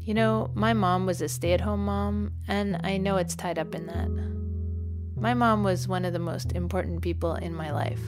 You 0.00 0.14
know, 0.14 0.50
my 0.54 0.72
mom 0.72 1.04
was 1.04 1.20
a 1.20 1.28
stay 1.28 1.52
at 1.52 1.60
home 1.60 1.84
mom, 1.84 2.32
and 2.48 2.80
I 2.82 2.96
know 2.96 3.18
it's 3.18 3.36
tied 3.36 3.58
up 3.58 3.74
in 3.74 3.86
that. 3.88 4.31
My 5.22 5.34
mom 5.34 5.62
was 5.62 5.86
one 5.86 6.04
of 6.04 6.12
the 6.12 6.18
most 6.18 6.50
important 6.50 7.00
people 7.00 7.36
in 7.36 7.54
my 7.54 7.70
life, 7.70 8.00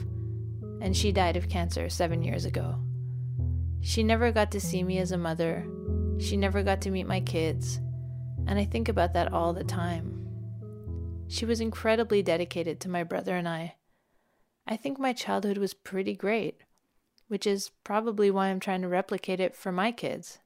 and 0.81 0.93
she 0.93 1.13
died 1.13 1.37
of 1.37 1.47
cancer 1.47 1.87
seven 1.87 2.21
years 2.21 2.43
ago. 2.43 2.77
She 3.79 4.03
never 4.03 4.33
got 4.33 4.51
to 4.51 4.59
see 4.59 4.83
me 4.83 4.97
as 4.97 5.13
a 5.13 5.17
mother, 5.17 5.65
she 6.19 6.35
never 6.35 6.61
got 6.61 6.81
to 6.81 6.91
meet 6.91 7.07
my 7.07 7.21
kids, 7.21 7.77
and 8.47 8.59
I 8.59 8.65
think 8.65 8.89
about 8.89 9.13
that 9.13 9.31
all 9.31 9.53
the 9.53 9.63
time. 9.63 10.27
She 11.29 11.45
was 11.45 11.61
incredibly 11.61 12.21
dedicated 12.21 12.81
to 12.81 12.89
my 12.89 13.05
brother 13.05 13.37
and 13.37 13.47
I. 13.47 13.75
I 14.67 14.75
think 14.75 14.99
my 14.99 15.13
childhood 15.13 15.57
was 15.57 15.73
pretty 15.73 16.15
great, 16.15 16.63
which 17.29 17.47
is 17.47 17.71
probably 17.85 18.29
why 18.29 18.47
I'm 18.49 18.59
trying 18.59 18.81
to 18.81 18.89
replicate 18.89 19.39
it 19.39 19.55
for 19.55 19.71
my 19.71 19.93
kids. 19.93 20.39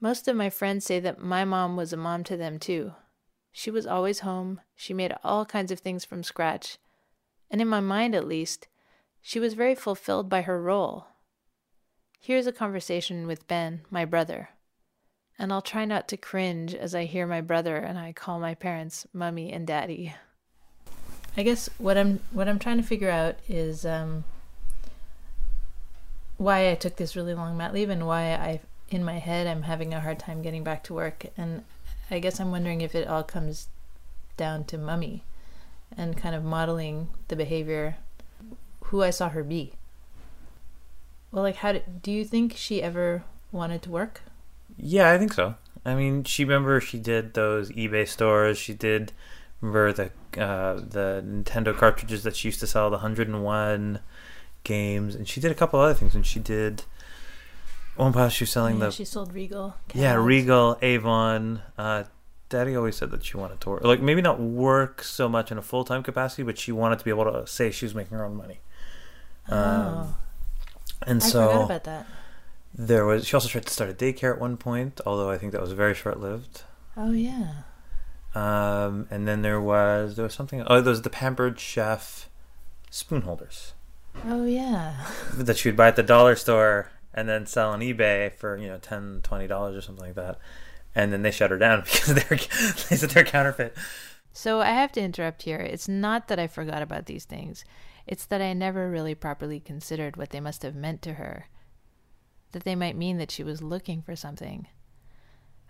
Most 0.00 0.28
of 0.28 0.36
my 0.36 0.48
friends 0.48 0.84
say 0.84 1.00
that 1.00 1.18
my 1.18 1.44
mom 1.44 1.76
was 1.76 1.92
a 1.92 1.96
mom 1.96 2.22
to 2.22 2.36
them 2.36 2.60
too. 2.60 2.92
She 3.52 3.70
was 3.70 3.86
always 3.86 4.20
home, 4.20 4.60
she 4.74 4.94
made 4.94 5.14
all 5.22 5.44
kinds 5.44 5.70
of 5.70 5.80
things 5.80 6.04
from 6.04 6.22
scratch, 6.22 6.78
and 7.50 7.60
in 7.60 7.68
my 7.68 7.80
mind 7.80 8.14
at 8.14 8.26
least, 8.26 8.66
she 9.20 9.38
was 9.38 9.54
very 9.54 9.74
fulfilled 9.74 10.28
by 10.28 10.42
her 10.42 10.60
role. 10.60 11.06
Here's 12.18 12.46
a 12.46 12.52
conversation 12.52 13.26
with 13.26 13.46
Ben, 13.46 13.82
my 13.90 14.04
brother, 14.04 14.50
and 15.38 15.52
I'll 15.52 15.62
try 15.62 15.84
not 15.84 16.08
to 16.08 16.16
cringe 16.16 16.74
as 16.74 16.94
I 16.94 17.04
hear 17.04 17.26
my 17.26 17.40
brother 17.40 17.76
and 17.76 17.98
I 17.98 18.12
call 18.12 18.38
my 18.38 18.54
parents 18.54 19.06
mummy 19.12 19.52
and 19.52 19.66
daddy. 19.66 20.14
I 21.36 21.42
guess 21.42 21.68
what 21.78 21.96
I'm 21.96 22.20
what 22.30 22.48
I'm 22.48 22.58
trying 22.58 22.76
to 22.76 22.82
figure 22.82 23.10
out 23.10 23.36
is 23.48 23.84
um, 23.84 24.24
why 26.36 26.70
I 26.70 26.74
took 26.74 26.96
this 26.96 27.16
really 27.16 27.34
long 27.34 27.56
mat 27.56 27.72
leave 27.72 27.90
and 27.90 28.06
why 28.06 28.34
I 28.34 28.60
in 28.90 29.02
my 29.02 29.18
head 29.18 29.46
I'm 29.46 29.62
having 29.62 29.94
a 29.94 30.00
hard 30.00 30.18
time 30.18 30.42
getting 30.42 30.62
back 30.62 30.84
to 30.84 30.94
work 30.94 31.26
and 31.36 31.64
I 32.10 32.18
guess 32.18 32.40
I'm 32.40 32.50
wondering 32.50 32.80
if 32.80 32.94
it 32.94 33.08
all 33.08 33.22
comes 33.22 33.68
down 34.36 34.64
to 34.64 34.78
mummy 34.78 35.24
and 35.96 36.16
kind 36.16 36.34
of 36.34 36.44
modeling 36.44 37.08
the 37.28 37.36
behavior 37.36 37.96
who 38.84 39.02
I 39.02 39.10
saw 39.10 39.28
her 39.30 39.42
be. 39.42 39.74
Well, 41.30 41.42
like 41.42 41.56
how 41.56 41.72
did, 41.72 42.02
do 42.02 42.12
you 42.12 42.24
think 42.24 42.54
she 42.56 42.82
ever 42.82 43.24
wanted 43.50 43.82
to 43.82 43.90
work? 43.90 44.22
Yeah, 44.76 45.10
I 45.10 45.18
think 45.18 45.32
so. 45.32 45.54
I 45.84 45.94
mean, 45.94 46.24
she 46.24 46.44
remember 46.44 46.80
she 46.80 46.98
did 46.98 47.34
those 47.34 47.70
eBay 47.72 48.06
stores. 48.06 48.58
She 48.58 48.74
did 48.74 49.12
remember 49.60 49.92
the 49.92 50.04
uh, 50.42 50.74
the 50.74 51.24
Nintendo 51.26 51.76
cartridges 51.76 52.22
that 52.22 52.36
she 52.36 52.48
used 52.48 52.60
to 52.60 52.66
sell, 52.66 52.88
the 52.90 52.98
101 52.98 54.00
games, 54.64 55.14
and 55.14 55.28
she 55.28 55.40
did 55.40 55.50
a 55.50 55.54
couple 55.54 55.80
other 55.80 55.94
things. 55.94 56.14
And 56.14 56.26
she 56.26 56.38
did 56.38 56.84
one 57.96 58.12
part 58.12 58.32
she 58.32 58.44
was 58.44 58.50
selling 58.50 58.78
yeah, 58.78 58.86
the 58.86 58.90
she 58.92 59.04
sold 59.04 59.32
Regal. 59.34 59.74
yeah. 59.94 60.14
Regal, 60.14 60.78
Avon. 60.82 61.62
Uh, 61.76 62.04
Daddy 62.48 62.76
always 62.76 62.96
said 62.96 63.10
that 63.12 63.24
she 63.24 63.36
wanted 63.38 63.60
to 63.62 63.70
work, 63.70 63.84
like 63.84 64.00
maybe 64.00 64.20
not 64.20 64.38
work 64.40 65.02
so 65.02 65.28
much 65.28 65.50
in 65.50 65.56
a 65.58 65.62
full 65.62 65.84
time 65.84 66.02
capacity, 66.02 66.42
but 66.42 66.58
she 66.58 66.70
wanted 66.72 66.98
to 66.98 67.04
be 67.04 67.10
able 67.10 67.24
to 67.24 67.46
say 67.46 67.70
she 67.70 67.84
was 67.86 67.94
making 67.94 68.16
her 68.16 68.24
own 68.24 68.36
money. 68.36 68.60
Um, 69.48 69.56
Oh, 69.58 70.16
and 71.06 71.22
I 71.22 71.26
so 71.26 71.48
forgot 71.50 71.64
about 71.64 71.84
that. 71.84 72.06
there 72.74 73.04
was. 73.06 73.26
She 73.26 73.34
also 73.34 73.48
tried 73.48 73.66
to 73.66 73.72
start 73.72 73.90
a 73.90 73.94
daycare 73.94 74.34
at 74.34 74.40
one 74.40 74.56
point, 74.56 75.00
although 75.06 75.30
I 75.30 75.38
think 75.38 75.52
that 75.52 75.60
was 75.60 75.72
very 75.72 75.94
short 75.94 76.20
lived. 76.20 76.62
Oh 76.96 77.10
yeah. 77.12 77.62
Um, 78.34 79.06
and 79.10 79.26
then 79.28 79.42
there 79.42 79.60
was 79.60 80.16
there 80.16 80.22
was 80.24 80.34
something. 80.34 80.62
Oh, 80.66 80.80
there 80.80 80.90
was 80.90 81.02
the 81.02 81.10
Pampered 81.10 81.58
Chef 81.58 82.28
spoon 82.90 83.22
holders 83.22 83.72
Oh 84.26 84.44
yeah. 84.44 85.06
that 85.34 85.56
she 85.56 85.68
would 85.68 85.76
buy 85.76 85.88
at 85.88 85.96
the 85.96 86.02
dollar 86.02 86.36
store 86.36 86.90
and 87.14 87.28
then 87.28 87.46
sell 87.46 87.70
on 87.70 87.80
eBay 87.80 88.32
for 88.32 88.56
you 88.56 88.68
know 88.68 88.78
10 88.78 89.20
20 89.22 89.46
dollars 89.46 89.76
or 89.76 89.80
something 89.80 90.04
like 90.04 90.14
that. 90.14 90.38
And 90.94 91.12
then 91.12 91.22
they 91.22 91.30
shut 91.30 91.50
her 91.50 91.58
down 91.58 91.80
because 91.84 92.14
they're 92.14 92.38
they 92.38 92.96
said 92.96 93.10
they're 93.10 93.24
counterfeit. 93.24 93.76
So 94.32 94.60
I 94.60 94.70
have 94.70 94.92
to 94.92 95.00
interrupt 95.00 95.42
here. 95.42 95.58
It's 95.58 95.88
not 95.88 96.28
that 96.28 96.38
I 96.38 96.46
forgot 96.46 96.82
about 96.82 97.06
these 97.06 97.24
things. 97.24 97.64
It's 98.06 98.26
that 98.26 98.40
I 98.40 98.52
never 98.52 98.90
really 98.90 99.14
properly 99.14 99.60
considered 99.60 100.16
what 100.16 100.30
they 100.30 100.40
must 100.40 100.62
have 100.62 100.74
meant 100.74 101.02
to 101.02 101.14
her. 101.14 101.48
That 102.52 102.64
they 102.64 102.74
might 102.74 102.96
mean 102.96 103.18
that 103.18 103.30
she 103.30 103.44
was 103.44 103.62
looking 103.62 104.02
for 104.02 104.16
something. 104.16 104.66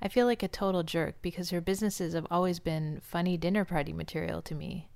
I 0.01 0.09
feel 0.09 0.27
like 0.27 0.43
a 0.43 0.49
total 0.49 0.83
jerk 0.83 1.17
because 1.23 1.51
her 1.51 1.61
businesses 1.61 2.15
have 2.15 2.27
always 2.31 2.59
been 2.59 3.01
funny 3.03 3.37
dinner 3.37 3.65
party 3.65 3.93
material 3.93 4.43
to 4.43 4.55
me. 4.55 4.89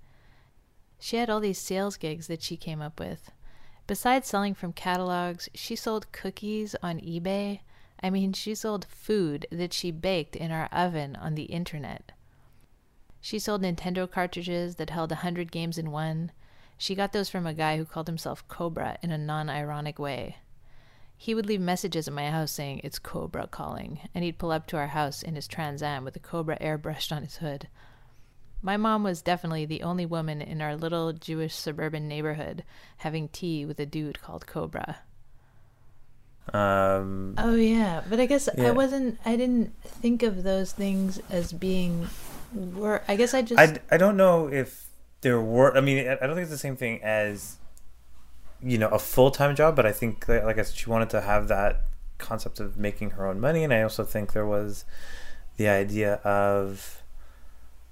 She 0.99 1.17
had 1.17 1.31
all 1.31 1.41
these 1.41 1.61
sales 1.61 1.97
gigs 1.97 2.26
that 2.26 2.43
she 2.43 2.57
came 2.57 2.81
up 2.81 2.99
with. 2.99 3.31
Besides 3.87 4.26
selling 4.26 4.55
from 4.55 4.73
catalogs, 4.73 5.49
she 5.55 5.76
sold 5.76 6.11
cookies 6.11 6.75
on 6.83 6.99
eBay. 7.00 7.61
I 8.02 8.11
mean, 8.11 8.33
she 8.33 8.55
sold 8.55 8.85
food 8.87 9.47
that 9.50 9.73
she 9.73 9.90
baked 9.90 10.35
in 10.35 10.50
our 10.50 10.66
oven 10.66 11.14
on 11.16 11.35
the 11.35 11.45
internet. 11.45 12.12
She 13.21 13.38
sold 13.38 13.62
Nintendo 13.62 14.11
cartridges 14.11 14.76
that 14.76 14.90
held 14.90 15.12
a 15.12 15.16
hundred 15.16 15.52
games 15.52 15.78
in 15.78 15.90
one. 15.90 16.33
She 16.76 16.95
got 16.95 17.12
those 17.12 17.31
from 17.31 17.47
a 17.47 17.55
guy 17.55 17.76
who 17.76 17.85
called 17.85 18.07
himself 18.07 18.47
Cobra 18.49 18.99
in 19.02 19.11
a 19.11 19.19
non 19.19 19.49
ironic 19.49 19.99
way. 19.99 20.37
He 21.16 21.35
would 21.35 21.47
leave 21.47 21.61
messages 21.61 22.07
at 22.07 22.14
my 22.14 22.31
house 22.31 22.52
saying, 22.52 22.83
It's 22.85 22.99
Cobra 22.99 23.47
calling, 23.47 24.00
and 24.14 24.23
he'd 24.23 24.38
pull 24.38 24.50
up 24.50 24.66
to 24.69 24.76
our 24.76 24.88
house 24.88 25.23
in 25.23 25.35
his 25.35 25.49
Trans 25.49 25.83
Am 25.83 26.05
with 26.05 26.14
a 26.16 26.21
Cobra 26.21 26.59
airbrushed 26.61 27.14
on 27.14 27.23
his 27.23 27.38
hood. 27.38 27.69
My 28.66 28.76
mom 28.76 29.04
was 29.04 29.23
definitely 29.23 29.64
the 29.64 29.85
only 29.85 30.06
woman 30.06 30.42
in 30.42 30.61
our 30.61 30.75
little 30.75 31.12
Jewish 31.12 31.54
suburban 31.54 32.08
neighborhood 32.08 32.64
having 32.96 33.28
tea 33.28 33.64
with 33.64 33.78
a 33.78 33.87
dude 33.87 34.20
called 34.20 34.49
Cobra. 34.49 34.96
Um, 36.52 37.37
Oh 37.38 37.54
yeah, 37.54 38.02
but 38.11 38.18
I 38.18 38.26
guess 38.26 38.49
I 38.58 38.73
wasn't. 38.73 39.20
I 39.25 39.37
didn't 39.37 39.80
think 39.85 40.25
of 40.25 40.42
those 40.42 40.73
things 40.73 41.20
as 41.30 41.52
being 41.52 42.08
Were 42.52 43.04
I 43.06 43.14
guess 43.14 43.35
I 43.35 43.42
just. 43.42 43.61
I, 43.61 43.78
I 43.88 43.99
don't 43.99 44.16
know 44.16 44.49
if 44.49 44.87
there 45.20 45.40
were. 45.40 45.76
I 45.76 45.80
mean, 45.80 46.08
I 46.08 46.14
I 46.14 46.26
don't 46.26 46.35
think 46.35 46.42
it's 46.42 46.50
the 46.50 46.58
same 46.58 46.76
thing 46.76 47.00
as 47.04 47.58
you 48.61 48.78
know 48.78 48.88
a 48.88 48.99
full 48.99 49.30
time 49.30 49.54
job, 49.54 49.76
but 49.76 49.87
I 49.87 49.92
think 49.92 50.26
like 50.26 50.58
I 50.58 50.62
said, 50.62 50.75
she 50.75 50.90
wanted 50.90 51.11
to 51.11 51.20
have 51.20 51.46
that 51.46 51.85
concept 52.18 52.58
of 52.58 52.76
making 52.76 53.11
her 53.11 53.28
own 53.28 53.38
money, 53.38 53.62
and 53.62 53.73
I 53.73 53.82
also 53.82 54.02
think 54.02 54.32
there 54.32 54.44
was 54.44 54.85
the 55.56 55.68
idea 55.68 56.14
of 56.25 57.04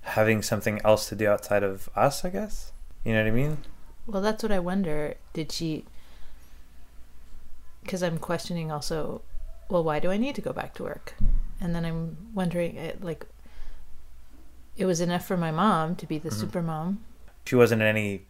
having 0.05 0.43
something 0.43 0.81
else 0.85 1.09
to 1.09 1.15
do 1.17 1.29
outside 1.29 1.63
of 1.63 1.89
us. 1.97 2.25
I 2.25 2.31
guess 2.31 2.73
you 3.05 3.13
know 3.13 3.23
what 3.23 3.29
I 3.29 3.33
mean. 3.33 3.59
Well, 4.07 4.23
that's 4.23 4.43
what 4.43 4.53
I 4.53 4.59
wonder. 4.59 5.15
Did 5.33 5.51
she? 5.53 5.85
Because 7.83 8.03
I'm 8.03 8.19
questioning 8.19 8.71
also. 8.71 9.23
Well, 9.71 9.83
why 9.85 9.99
do 9.99 10.11
I 10.11 10.17
need 10.19 10.35
to 10.35 10.43
go 10.43 10.53
back 10.53 10.75
to 10.75 10.83
work? 10.83 11.15
And 11.61 11.75
then 11.75 11.85
I'm 11.87 12.17
wondering, 12.35 12.77
eh, 12.79 12.93
like, 13.01 13.25
it 14.77 14.85
was 14.85 15.01
enough 15.01 15.27
for 15.27 15.37
my 15.39 15.51
mom 15.51 15.97
to 15.97 16.07
be 16.07 16.19
the 16.19 16.29
Mhm. 16.29 16.35
super 16.41 16.61
mom. 16.63 17.03
She 17.47 17.57
wasn't 17.57 17.81
in 17.81 17.89
any 17.89 18.27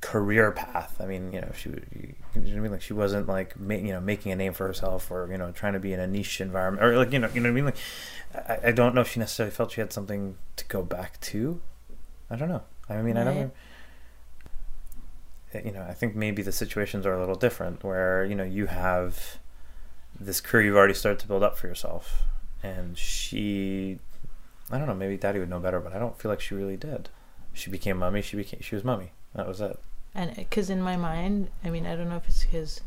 career 0.00 0.52
path. 0.52 0.96
I 1.00 1.06
mean, 1.06 1.32
you 1.32 1.40
know, 1.40 1.50
she 1.56 1.70
you 1.70 2.14
know 2.36 2.42
what 2.42 2.56
I 2.56 2.60
mean 2.60 2.72
like 2.72 2.82
she 2.82 2.92
wasn't 2.92 3.26
like 3.26 3.58
ma- 3.58 3.74
you 3.74 3.92
know 3.92 4.00
making 4.00 4.30
a 4.32 4.36
name 4.36 4.52
for 4.52 4.66
herself 4.66 5.10
or 5.10 5.28
you 5.30 5.38
know 5.38 5.50
trying 5.52 5.72
to 5.72 5.80
be 5.80 5.92
in 5.92 6.00
a 6.00 6.06
niche 6.06 6.40
environment 6.40 6.84
or 6.84 6.96
like 6.96 7.12
you 7.12 7.18
know 7.18 7.28
you 7.34 7.40
know 7.40 7.48
what 7.48 7.52
I 7.52 7.54
mean 7.54 7.64
like 7.64 7.76
I, 8.34 8.68
I 8.68 8.72
don't 8.72 8.94
know 8.94 9.00
if 9.00 9.10
she 9.10 9.18
necessarily 9.20 9.50
felt 9.50 9.72
she 9.72 9.80
had 9.80 9.92
something 9.92 10.36
to 10.56 10.64
go 10.66 10.82
back 10.82 11.20
to. 11.22 11.60
I 12.30 12.36
don't 12.36 12.48
know. 12.48 12.62
I 12.88 13.02
mean, 13.02 13.16
I 13.16 13.24
Right. 13.24 13.34
never. 13.34 13.50
You 15.64 15.72
know, 15.72 15.82
I 15.82 15.94
think 15.94 16.14
maybe 16.14 16.42
the 16.42 16.52
situations 16.52 17.06
are 17.06 17.14
a 17.14 17.18
little 17.20 17.34
different 17.34 17.82
where 17.82 18.24
you 18.24 18.34
know 18.34 18.44
you 18.44 18.66
have 18.66 19.38
this 20.20 20.40
career 20.40 20.64
you've 20.66 20.76
already 20.76 20.94
started 20.94 21.18
to 21.20 21.26
build 21.26 21.42
up 21.42 21.56
for 21.56 21.68
yourself, 21.68 22.22
and 22.62 22.98
she, 22.98 23.98
I 24.70 24.76
don't 24.78 24.86
know, 24.86 24.94
maybe 24.94 25.16
Daddy 25.16 25.38
would 25.38 25.48
know 25.48 25.58
better, 25.60 25.80
but 25.80 25.94
I 25.94 25.98
don't 25.98 26.18
feel 26.18 26.30
like 26.30 26.40
she 26.42 26.54
really 26.54 26.76
did. 26.76 27.08
She 27.54 27.70
became 27.70 27.96
mummy. 27.96 28.20
She 28.20 28.36
became 28.36 28.60
she 28.60 28.74
was 28.74 28.84
mummy. 28.84 29.12
That 29.34 29.48
was 29.48 29.60
it. 29.62 29.78
And 30.14 30.34
because 30.34 30.70
in 30.70 30.82
my 30.82 30.96
mind, 30.96 31.48
I 31.64 31.70
mean, 31.70 31.86
I 31.86 31.94
don't 31.94 32.08
know 32.08 32.16
if 32.16 32.28
it's 32.28 32.44
because 32.44 32.80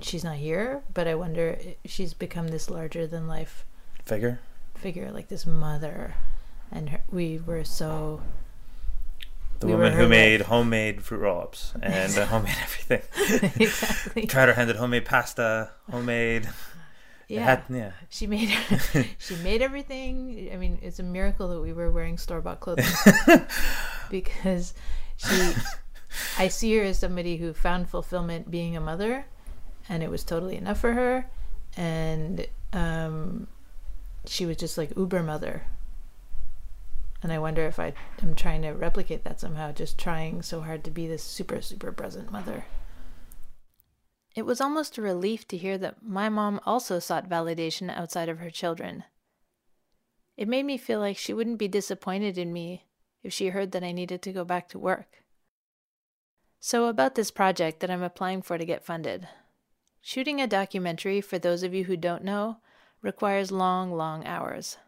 she's 0.00 0.24
not 0.24 0.36
here, 0.36 0.82
but 0.92 1.06
I 1.08 1.14
wonder 1.14 1.58
if 1.60 1.76
she's 1.90 2.12
become 2.14 2.48
this 2.48 2.68
larger 2.68 3.06
than 3.06 3.26
life 3.28 3.64
Figure. 4.04 4.40
figure, 4.74 5.10
like 5.12 5.28
this 5.28 5.46
mother. 5.46 6.14
And 6.70 6.88
her, 6.90 7.02
we 7.10 7.38
were 7.38 7.64
so. 7.64 8.20
The 9.60 9.66
we 9.68 9.74
woman 9.74 9.92
who 9.92 10.08
made 10.08 10.40
life. 10.40 10.48
homemade 10.48 11.02
fruit 11.04 11.18
roll-ups 11.18 11.72
and 11.80 12.18
uh, 12.18 12.26
homemade 12.26 12.56
everything. 12.62 13.52
exactly. 13.60 14.26
Tried 14.26 14.48
her 14.48 14.54
hand 14.54 14.70
at 14.70 14.76
homemade 14.76 15.04
pasta, 15.04 15.70
homemade. 15.90 16.48
Yeah. 17.28 17.44
Had, 17.44 17.62
yeah. 17.70 17.92
She 18.10 18.26
made 18.26 18.48
she 19.18 19.36
made 19.36 19.62
everything. 19.62 20.50
I 20.52 20.56
mean, 20.56 20.78
it's 20.82 20.98
a 20.98 21.02
miracle 21.04 21.48
that 21.48 21.60
we 21.60 21.72
were 21.72 21.90
wearing 21.92 22.18
store 22.18 22.40
bought 22.40 22.58
clothing 22.60 22.84
because 24.10 24.74
she. 25.28 25.54
I 26.38 26.48
see 26.48 26.76
her 26.76 26.84
as 26.84 26.98
somebody 26.98 27.36
who 27.36 27.52
found 27.52 27.88
fulfillment 27.88 28.50
being 28.50 28.76
a 28.76 28.80
mother, 28.80 29.26
and 29.88 30.02
it 30.02 30.10
was 30.10 30.24
totally 30.24 30.56
enough 30.56 30.80
for 30.80 30.92
her, 30.92 31.26
and 31.76 32.46
um, 32.72 33.46
she 34.26 34.46
was 34.46 34.56
just 34.56 34.78
like 34.78 34.96
uber 34.96 35.22
mother. 35.22 35.62
And 37.22 37.32
I 37.32 37.38
wonder 37.38 37.66
if 37.66 37.78
I 37.78 37.92
am 38.20 38.34
trying 38.34 38.62
to 38.62 38.70
replicate 38.70 39.24
that 39.24 39.40
somehow, 39.40 39.72
just 39.72 39.96
trying 39.96 40.42
so 40.42 40.60
hard 40.60 40.84
to 40.84 40.90
be 40.90 41.06
this 41.06 41.22
super 41.22 41.62
super 41.62 41.92
present 41.92 42.32
mother. 42.32 42.64
It 44.34 44.46
was 44.46 44.60
almost 44.60 44.96
a 44.96 45.02
relief 45.02 45.46
to 45.48 45.56
hear 45.58 45.76
that 45.78 46.02
my 46.02 46.28
mom 46.28 46.60
also 46.64 46.98
sought 46.98 47.28
validation 47.28 47.94
outside 47.94 48.28
of 48.28 48.38
her 48.38 48.50
children. 48.50 49.04
It 50.36 50.48
made 50.48 50.64
me 50.64 50.78
feel 50.78 51.00
like 51.00 51.18
she 51.18 51.34
wouldn't 51.34 51.58
be 51.58 51.68
disappointed 51.68 52.38
in 52.38 52.52
me 52.52 52.86
if 53.22 53.32
she 53.32 53.48
heard 53.48 53.72
that 53.72 53.84
I 53.84 53.92
needed 53.92 54.22
to 54.22 54.32
go 54.32 54.44
back 54.44 54.68
to 54.70 54.78
work. 54.78 55.22
So, 56.60 56.86
about 56.86 57.14
this 57.14 57.30
project 57.30 57.80
that 57.80 57.90
I'm 57.90 58.02
applying 58.02 58.42
for 58.42 58.56
to 58.56 58.64
get 58.64 58.84
funded. 58.84 59.28
Shooting 60.00 60.40
a 60.40 60.46
documentary, 60.46 61.20
for 61.20 61.38
those 61.38 61.62
of 61.62 61.74
you 61.74 61.84
who 61.84 61.96
don't 61.96 62.24
know, 62.24 62.58
requires 63.02 63.50
long, 63.50 63.92
long 63.92 64.24
hours. 64.24 64.78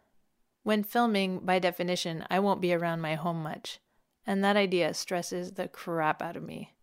When 0.63 0.83
filming, 0.83 1.41
by 1.41 1.59
definition, 1.59 2.25
I 2.31 2.39
won't 2.41 2.61
be 2.61 2.73
around 2.73 3.01
my 3.01 3.17
home 3.17 3.43
much, 3.43 3.81
and 4.27 4.43
that 4.43 4.57
idea 4.57 4.95
stresses 4.95 5.53
the 5.53 5.69
crap 5.69 6.23
out 6.23 6.37
of 6.37 6.43
me. 6.43 6.75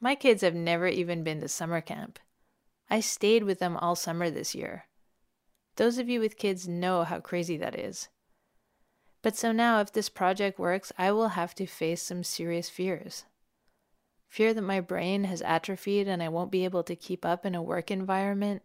My 0.00 0.14
kids 0.14 0.42
have 0.42 0.54
never 0.54 0.86
even 0.86 1.24
been 1.24 1.40
to 1.40 1.48
summer 1.48 1.80
camp. 1.80 2.18
I 2.88 3.00
stayed 3.00 3.42
with 3.44 3.58
them 3.58 3.76
all 3.76 3.96
summer 3.96 4.30
this 4.30 4.54
year. 4.54 4.86
Those 5.76 5.98
of 5.98 6.08
you 6.08 6.20
with 6.20 6.38
kids 6.38 6.68
know 6.68 7.04
how 7.04 7.20
crazy 7.20 7.56
that 7.56 7.78
is. 7.78 8.08
But 9.22 9.36
so 9.36 9.52
now, 9.52 9.80
if 9.80 9.92
this 9.92 10.08
project 10.08 10.58
works, 10.58 10.92
I 10.96 11.10
will 11.12 11.28
have 11.28 11.54
to 11.56 11.66
face 11.66 12.02
some 12.02 12.22
serious 12.22 12.70
fears. 12.70 13.24
Fear 14.28 14.54
that 14.54 14.62
my 14.62 14.80
brain 14.80 15.24
has 15.24 15.42
atrophied 15.42 16.06
and 16.06 16.22
I 16.22 16.28
won't 16.28 16.52
be 16.52 16.64
able 16.64 16.82
to 16.84 16.94
keep 16.94 17.24
up 17.24 17.44
in 17.46 17.54
a 17.54 17.62
work 17.62 17.90
environment. 17.90 18.62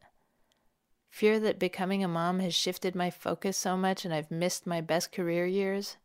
Fear 1.09 1.39
that 1.41 1.59
becoming 1.59 2.03
a 2.03 2.07
mom 2.07 2.39
has 2.39 2.53
shifted 2.53 2.95
my 2.95 3.09
focus 3.09 3.57
so 3.57 3.77
much 3.77 4.03
and 4.03 4.13
I've 4.13 4.31
missed 4.31 4.67
my 4.67 4.81
best 4.81 5.11
career 5.11 5.45
years. 5.45 5.97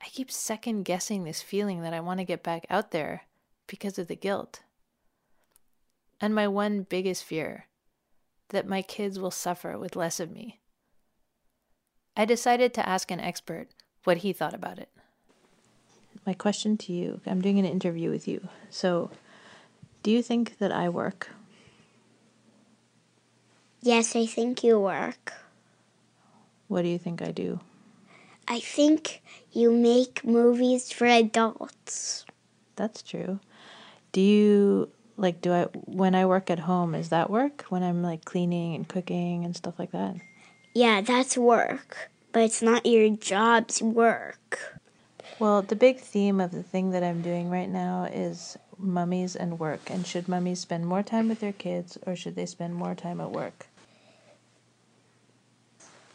I 0.00 0.06
keep 0.06 0.30
second 0.30 0.82
guessing 0.82 1.24
this 1.24 1.42
feeling 1.42 1.82
that 1.82 1.94
I 1.94 2.00
want 2.00 2.20
to 2.20 2.24
get 2.24 2.42
back 2.42 2.66
out 2.68 2.90
there 2.90 3.22
because 3.66 3.98
of 3.98 4.08
the 4.08 4.16
guilt. 4.16 4.60
And 6.20 6.34
my 6.34 6.46
one 6.48 6.82
biggest 6.82 7.24
fear 7.24 7.66
that 8.50 8.66
my 8.66 8.82
kids 8.82 9.18
will 9.18 9.30
suffer 9.30 9.78
with 9.78 9.96
less 9.96 10.20
of 10.20 10.30
me. 10.30 10.60
I 12.16 12.24
decided 12.24 12.72
to 12.74 12.88
ask 12.88 13.10
an 13.10 13.20
expert 13.20 13.68
what 14.04 14.18
he 14.18 14.32
thought 14.32 14.54
about 14.54 14.78
it. 14.78 14.88
My 16.24 16.32
question 16.32 16.76
to 16.78 16.92
you 16.92 17.20
I'm 17.26 17.40
doing 17.40 17.58
an 17.58 17.64
interview 17.64 18.10
with 18.10 18.26
you. 18.26 18.48
So, 18.70 19.10
do 20.02 20.10
you 20.10 20.22
think 20.22 20.58
that 20.58 20.72
I 20.72 20.88
work? 20.88 21.28
Yes, 23.82 24.16
I 24.16 24.26
think 24.26 24.64
you 24.64 24.80
work. 24.80 25.32
What 26.68 26.82
do 26.82 26.88
you 26.88 26.98
think 26.98 27.22
I 27.22 27.30
do? 27.30 27.60
I 28.48 28.60
think 28.60 29.22
you 29.52 29.72
make 29.72 30.24
movies 30.24 30.92
for 30.92 31.06
adults. 31.06 32.24
That's 32.76 33.02
true. 33.02 33.40
Do 34.12 34.20
you 34.20 34.90
like 35.16 35.40
do 35.40 35.52
I 35.52 35.64
when 35.84 36.14
I 36.14 36.26
work 36.26 36.50
at 36.50 36.60
home 36.60 36.94
is 36.94 37.08
that 37.10 37.30
work 37.30 37.64
when 37.68 37.82
I'm 37.82 38.02
like 38.02 38.24
cleaning 38.24 38.74
and 38.74 38.88
cooking 38.88 39.44
and 39.44 39.56
stuff 39.56 39.78
like 39.78 39.92
that? 39.92 40.16
Yeah, 40.76 41.00
that's 41.00 41.38
work, 41.38 42.10
but 42.32 42.42
it's 42.42 42.60
not 42.60 42.84
your 42.84 43.08
job's 43.08 43.80
work. 43.80 44.82
Well, 45.38 45.62
the 45.62 45.74
big 45.74 46.00
theme 46.00 46.38
of 46.38 46.50
the 46.50 46.62
thing 46.62 46.90
that 46.90 47.02
I'm 47.02 47.22
doing 47.22 47.48
right 47.48 47.70
now 47.70 48.04
is 48.04 48.58
mummies 48.76 49.34
and 49.34 49.58
work. 49.58 49.88
And 49.88 50.06
should 50.06 50.28
mummies 50.28 50.60
spend 50.60 50.84
more 50.86 51.02
time 51.02 51.30
with 51.30 51.40
their 51.40 51.54
kids 51.54 51.96
or 52.06 52.14
should 52.14 52.34
they 52.34 52.44
spend 52.44 52.74
more 52.74 52.94
time 52.94 53.22
at 53.22 53.30
work? 53.30 53.68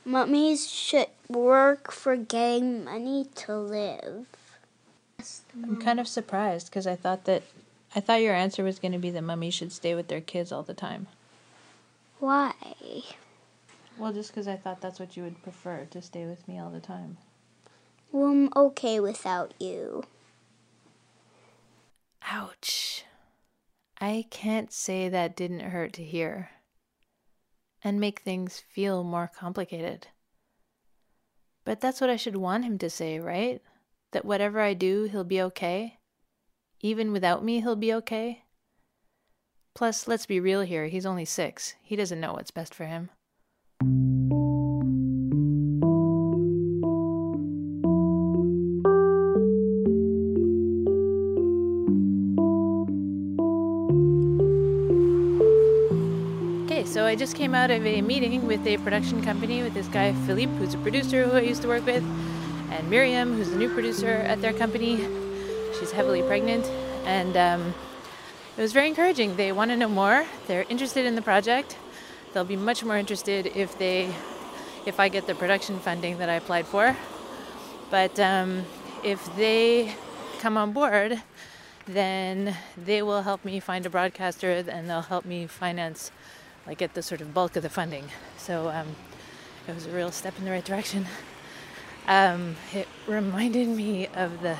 Mummies 0.05 0.69
should 0.69 1.09
work 1.27 1.91
for 1.91 2.15
getting 2.15 2.85
money 2.85 3.25
to 3.37 3.57
live. 3.57 4.27
I'm 5.55 5.77
kind 5.77 5.99
of 5.99 6.07
surprised 6.07 6.67
because 6.67 6.85
I 6.85 6.95
thought 6.95 7.25
that 7.25 7.41
I 7.95 7.99
thought 7.99 8.21
your 8.21 8.35
answer 8.35 8.63
was 8.63 8.77
going 8.77 8.91
to 8.91 8.99
be 8.99 9.09
that 9.09 9.23
mummies 9.23 9.55
should 9.55 9.71
stay 9.71 9.95
with 9.95 10.07
their 10.07 10.21
kids 10.21 10.51
all 10.51 10.61
the 10.61 10.75
time. 10.75 11.07
Why? 12.19 12.53
Well, 13.97 14.13
just 14.13 14.31
because 14.31 14.47
I 14.47 14.55
thought 14.55 14.81
that's 14.81 14.99
what 14.99 15.15
you 15.15 15.23
would 15.23 15.43
prefer 15.43 15.85
to 15.91 16.01
stay 16.01 16.25
with 16.25 16.47
me 16.47 16.59
all 16.59 16.71
the 16.71 16.79
time. 16.79 17.17
Well, 18.11 18.31
I'm 18.31 18.49
okay 18.55 18.99
without 18.99 19.53
you. 19.59 20.03
Ouch. 22.23 23.05
I 23.99 24.25
can't 24.29 24.71
say 24.73 25.09
that 25.09 25.35
didn't 25.35 25.59
hurt 25.59 25.93
to 25.93 26.03
hear 26.03 26.49
and 27.83 27.99
make 27.99 28.19
things 28.19 28.59
feel 28.59 29.03
more 29.03 29.29
complicated. 29.33 30.07
But 31.63 31.81
that's 31.81 32.01
what 32.01 32.09
I 32.09 32.15
should 32.15 32.35
want 32.35 32.65
him 32.65 32.77
to 32.79 32.89
say, 32.89 33.19
right? 33.19 33.61
That 34.11 34.25
whatever 34.25 34.59
I 34.59 34.73
do, 34.73 35.03
he'll 35.03 35.23
be 35.23 35.41
okay? 35.41 35.99
Even 36.81 37.11
without 37.11 37.43
me, 37.43 37.61
he'll 37.61 37.75
be 37.75 37.93
okay? 37.93 38.43
Plus, 39.73 40.07
let's 40.07 40.25
be 40.25 40.39
real 40.39 40.61
here, 40.61 40.87
he's 40.87 41.05
only 41.05 41.25
six. 41.25 41.75
He 41.81 41.95
doesn't 41.95 42.19
know 42.19 42.33
what's 42.33 42.51
best 42.51 42.73
for 42.73 42.85
him. 42.85 43.09
So 43.81 43.87
I 57.05 57.15
just 57.15 57.35
came 57.35 57.55
out 57.55 57.71
of 57.71 57.85
a 57.85 58.01
meeting 58.01 58.45
with 58.45 58.67
a 58.67 58.77
production 58.77 59.23
company 59.23 59.63
with 59.63 59.73
this 59.73 59.87
guy, 59.87 60.13
Philippe, 60.27 60.51
who's 60.57 60.73
a 60.73 60.77
producer 60.77 61.25
who 61.25 61.37
I 61.37 61.41
used 61.41 61.61
to 61.61 61.67
work 61.67 61.85
with, 61.85 62.03
and 62.69 62.89
Miriam, 62.89 63.33
who's 63.33 63.49
the 63.49 63.55
new 63.55 63.73
producer 63.73 64.09
at 64.09 64.41
their 64.41 64.53
company. 64.53 65.07
She's 65.79 65.91
heavily 65.91 66.21
pregnant, 66.21 66.65
and 67.05 67.35
um, 67.37 67.73
it 68.57 68.61
was 68.61 68.73
very 68.73 68.89
encouraging. 68.89 69.37
They 69.37 69.53
want 69.53 69.71
to 69.71 69.77
know 69.77 69.87
more. 69.87 70.25
They're 70.47 70.65
interested 70.69 71.05
in 71.05 71.15
the 71.15 71.21
project. 71.21 71.77
They'll 72.33 72.45
be 72.45 72.55
much 72.55 72.83
more 72.83 72.97
interested 72.97 73.47
if 73.55 73.77
they, 73.77 74.13
if 74.85 74.99
I 74.99 75.09
get 75.09 75.27
the 75.27 75.35
production 75.35 75.79
funding 75.79 76.17
that 76.19 76.29
I 76.29 76.35
applied 76.35 76.65
for. 76.65 76.95
But 77.89 78.19
um, 78.19 78.63
if 79.03 79.35
they 79.35 79.95
come 80.39 80.57
on 80.57 80.71
board, 80.71 81.21
then 81.87 82.55
they 82.77 83.01
will 83.01 83.23
help 83.23 83.43
me 83.43 83.59
find 83.59 83.85
a 83.85 83.89
broadcaster, 83.89 84.51
and 84.51 84.89
they'll 84.89 85.01
help 85.01 85.25
me 85.25 85.45
finance, 85.47 86.11
like 86.65 86.77
get 86.77 86.93
the 86.93 87.01
sort 87.01 87.19
of 87.21 87.33
bulk 87.33 87.55
of 87.55 87.63
the 87.63 87.69
funding. 87.69 88.05
So 88.37 88.69
um, 88.69 88.95
it 89.67 89.75
was 89.75 89.85
a 89.85 89.91
real 89.91 90.11
step 90.11 90.37
in 90.39 90.45
the 90.45 90.51
right 90.51 90.63
direction. 90.63 91.07
Um, 92.07 92.55
it 92.73 92.87
reminded 93.07 93.67
me 93.67 94.07
of 94.07 94.41
the 94.41 94.57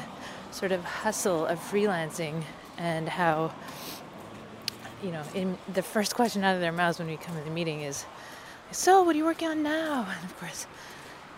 sort 0.51 0.71
of 0.71 0.83
hustle 0.83 1.45
of 1.45 1.59
freelancing 1.59 2.43
and 2.77 3.07
how 3.07 3.53
you 5.03 5.11
know 5.11 5.23
in 5.33 5.57
the 5.73 5.81
first 5.81 6.15
question 6.15 6.43
out 6.43 6.55
of 6.55 6.61
their 6.61 6.71
mouths 6.71 6.99
when 6.99 7.07
we 7.07 7.17
come 7.17 7.35
to 7.35 7.43
the 7.43 7.49
meeting 7.49 7.81
is 7.81 8.05
so 8.71 9.03
what 9.03 9.15
are 9.15 9.17
you 9.17 9.25
working 9.25 9.49
on 9.49 9.63
now? 9.63 10.07
And 10.21 10.25
of 10.25 10.39
course 10.39 10.67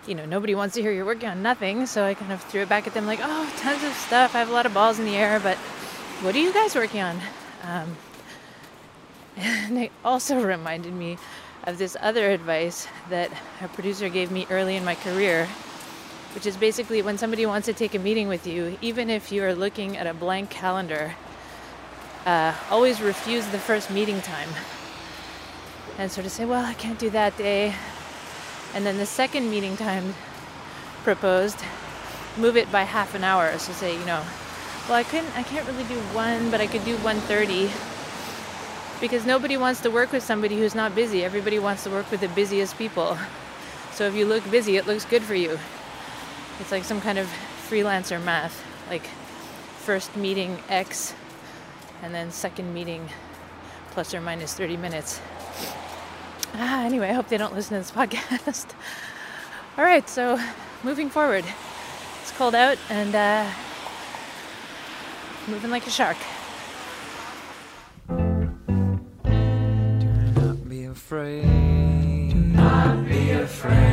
you 0.07 0.15
know 0.15 0.25
nobody 0.25 0.55
wants 0.55 0.75
to 0.75 0.81
hear 0.81 0.91
you're 0.91 1.05
working 1.05 1.29
on 1.29 1.41
nothing 1.41 1.85
so 1.85 2.03
i 2.03 2.13
kind 2.13 2.33
of 2.33 2.43
threw 2.43 2.61
it 2.61 2.69
back 2.69 2.85
at 2.87 2.93
them 2.93 3.05
like 3.05 3.19
oh 3.21 3.53
tons 3.57 3.83
of 3.83 3.93
stuff. 3.93 4.35
I 4.35 4.39
have 4.39 4.49
a 4.49 4.53
lot 4.53 4.65
of 4.65 4.73
balls 4.73 4.99
in 4.99 5.05
the 5.05 5.15
air 5.15 5.39
but 5.39 5.57
what 6.21 6.35
are 6.35 6.39
you 6.39 6.53
guys 6.53 6.75
working 6.75 7.01
on? 7.01 7.19
Um, 7.63 7.95
and 9.37 9.77
it 9.77 9.91
also 10.03 10.39
reminded 10.45 10.93
me 10.93 11.17
of 11.65 11.77
this 11.77 11.95
other 12.01 12.31
advice 12.31 12.87
that 13.09 13.31
a 13.61 13.67
producer 13.69 14.09
gave 14.09 14.31
me 14.31 14.45
early 14.49 14.75
in 14.75 14.83
my 14.83 14.95
career 14.95 15.47
which 16.33 16.45
is 16.47 16.57
basically 16.57 17.01
when 17.01 17.17
somebody 17.17 17.45
wants 17.45 17.67
to 17.67 17.73
take 17.73 17.93
a 17.93 17.99
meeting 17.99 18.27
with 18.27 18.47
you, 18.47 18.77
even 18.81 19.09
if 19.09 19.31
you 19.31 19.43
are 19.43 19.53
looking 19.53 19.97
at 19.97 20.07
a 20.07 20.13
blank 20.13 20.49
calendar, 20.49 21.15
uh, 22.25 22.53
always 22.69 23.01
refuse 23.01 23.45
the 23.47 23.59
first 23.59 23.89
meeting 23.89 24.21
time 24.21 24.49
and 25.97 26.11
sort 26.11 26.25
of 26.25 26.31
say, 26.31 26.45
well, 26.45 26.65
I 26.65 26.73
can't 26.73 26.97
do 26.99 27.09
that 27.11 27.37
day. 27.37 27.73
And 28.73 28.85
then 28.85 28.97
the 28.97 29.05
second 29.05 29.49
meeting 29.49 29.77
time 29.77 30.15
proposed, 31.03 31.59
move 32.37 32.57
it 32.57 32.71
by 32.71 32.83
half 32.83 33.13
an 33.13 33.23
hour. 33.23 33.57
So 33.59 33.73
say, 33.73 33.93
you 33.97 34.05
know, 34.05 34.23
well, 34.87 34.97
I 34.97 35.03
couldn't, 35.03 35.37
I 35.37 35.43
can't 35.43 35.67
really 35.67 35.83
do 35.83 35.99
one, 36.13 36.49
but 36.49 36.59
I 36.59 36.67
could 36.67 36.83
do 36.83 36.97
1:30 36.97 37.69
because 38.99 39.25
nobody 39.25 39.57
wants 39.57 39.81
to 39.81 39.89
work 39.91 40.11
with 40.11 40.23
somebody 40.23 40.57
who's 40.57 40.75
not 40.75 40.95
busy. 40.95 41.23
Everybody 41.23 41.59
wants 41.59 41.83
to 41.83 41.89
work 41.89 42.09
with 42.09 42.21
the 42.21 42.29
busiest 42.29 42.77
people. 42.77 43.17
So 43.91 44.05
if 44.07 44.15
you 44.15 44.25
look 44.25 44.49
busy, 44.49 44.77
it 44.77 44.87
looks 44.87 45.05
good 45.05 45.23
for 45.23 45.35
you. 45.35 45.59
It's 46.59 46.71
like 46.71 46.83
some 46.83 47.01
kind 47.01 47.17
of 47.17 47.27
freelancer 47.69 48.21
math, 48.23 48.63
like 48.89 49.05
first 49.85 50.15
meeting 50.15 50.57
X, 50.69 51.13
and 52.03 52.13
then 52.13 52.29
second 52.31 52.73
meeting 52.73 53.07
plus 53.91 54.13
or 54.13 54.21
minus 54.21 54.53
30 54.53 54.77
minutes. 54.77 55.21
Ah, 56.55 56.83
anyway, 56.83 57.09
I 57.09 57.13
hope 57.13 57.29
they 57.29 57.37
don't 57.37 57.55
listen 57.55 57.75
to 57.75 57.79
this 57.79 57.91
podcast. 57.99 58.67
All 59.77 59.83
right, 59.83 60.07
so 60.07 60.39
moving 60.83 61.09
forward, 61.09 61.45
it's 62.21 62.31
cold 62.33 62.53
out 62.53 62.77
and 62.89 63.15
uh, 63.15 63.49
moving 65.47 65.71
like 65.71 65.87
a 65.87 65.89
shark. 65.89 66.17
Do 68.09 68.15
not 70.35 70.69
be 70.69 70.85
afraid. 70.85 71.43
Do 71.43 72.35
not 72.35 73.07
be 73.07 73.31
afraid. 73.31 73.92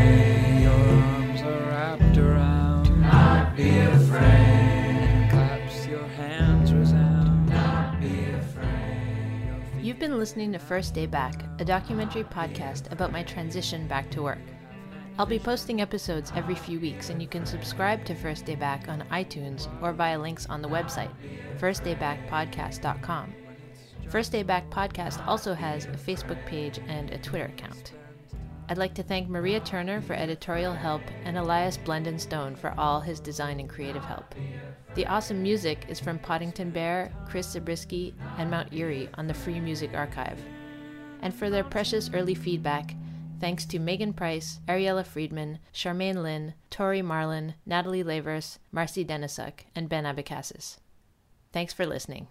You've 10.00 10.08
been 10.08 10.18
listening 10.18 10.50
to 10.54 10.58
First 10.58 10.94
Day 10.94 11.04
Back, 11.04 11.44
a 11.58 11.64
documentary 11.66 12.24
podcast 12.24 12.90
about 12.90 13.12
my 13.12 13.22
transition 13.22 13.86
back 13.86 14.10
to 14.12 14.22
work. 14.22 14.38
I'll 15.18 15.26
be 15.26 15.38
posting 15.38 15.82
episodes 15.82 16.32
every 16.34 16.54
few 16.54 16.80
weeks, 16.80 17.10
and 17.10 17.20
you 17.20 17.28
can 17.28 17.44
subscribe 17.44 18.06
to 18.06 18.14
First 18.14 18.46
Day 18.46 18.54
Back 18.54 18.88
on 18.88 19.04
iTunes 19.10 19.68
or 19.82 19.92
via 19.92 20.18
links 20.18 20.46
on 20.46 20.62
the 20.62 20.68
website, 20.70 21.10
firstdaybackpodcast.com. 21.58 23.34
First 24.08 24.32
Day 24.32 24.42
Back 24.42 24.70
Podcast 24.70 25.22
also 25.28 25.52
has 25.52 25.84
a 25.84 25.88
Facebook 25.90 26.42
page 26.46 26.80
and 26.88 27.10
a 27.10 27.18
Twitter 27.18 27.52
account. 27.54 27.92
I'd 28.70 28.78
like 28.78 28.94
to 28.94 29.02
thank 29.02 29.28
Maria 29.28 29.58
Turner 29.58 30.00
for 30.00 30.12
editorial 30.12 30.72
help 30.72 31.02
and 31.24 31.36
Elias 31.36 31.76
Blendenstone 31.76 32.56
for 32.56 32.72
all 32.78 33.00
his 33.00 33.18
design 33.18 33.58
and 33.58 33.68
creative 33.68 34.04
help. 34.04 34.32
The 34.94 35.06
awesome 35.06 35.42
music 35.42 35.86
is 35.88 35.98
from 35.98 36.20
Poddington 36.20 36.70
Bear, 36.70 37.10
Chris 37.28 37.50
Zabriskie, 37.50 38.14
and 38.38 38.48
Mount 38.48 38.72
Eerie 38.72 39.08
on 39.14 39.26
the 39.26 39.34
Free 39.34 39.58
Music 39.58 39.90
Archive. 39.92 40.40
And 41.20 41.34
for 41.34 41.50
their 41.50 41.64
precious 41.64 42.10
early 42.14 42.36
feedback, 42.36 42.94
thanks 43.40 43.66
to 43.66 43.80
Megan 43.80 44.12
Price, 44.12 44.60
Ariella 44.68 45.04
Friedman, 45.04 45.58
Charmaine 45.74 46.22
Lynn, 46.22 46.54
Tori 46.70 47.02
Marlin, 47.02 47.54
Natalie 47.66 48.04
Lavers, 48.04 48.60
Marcy 48.70 49.04
Denisuk, 49.04 49.64
and 49.74 49.88
Ben 49.88 50.04
Abecassis. 50.04 50.76
Thanks 51.52 51.72
for 51.72 51.86
listening. 51.86 52.28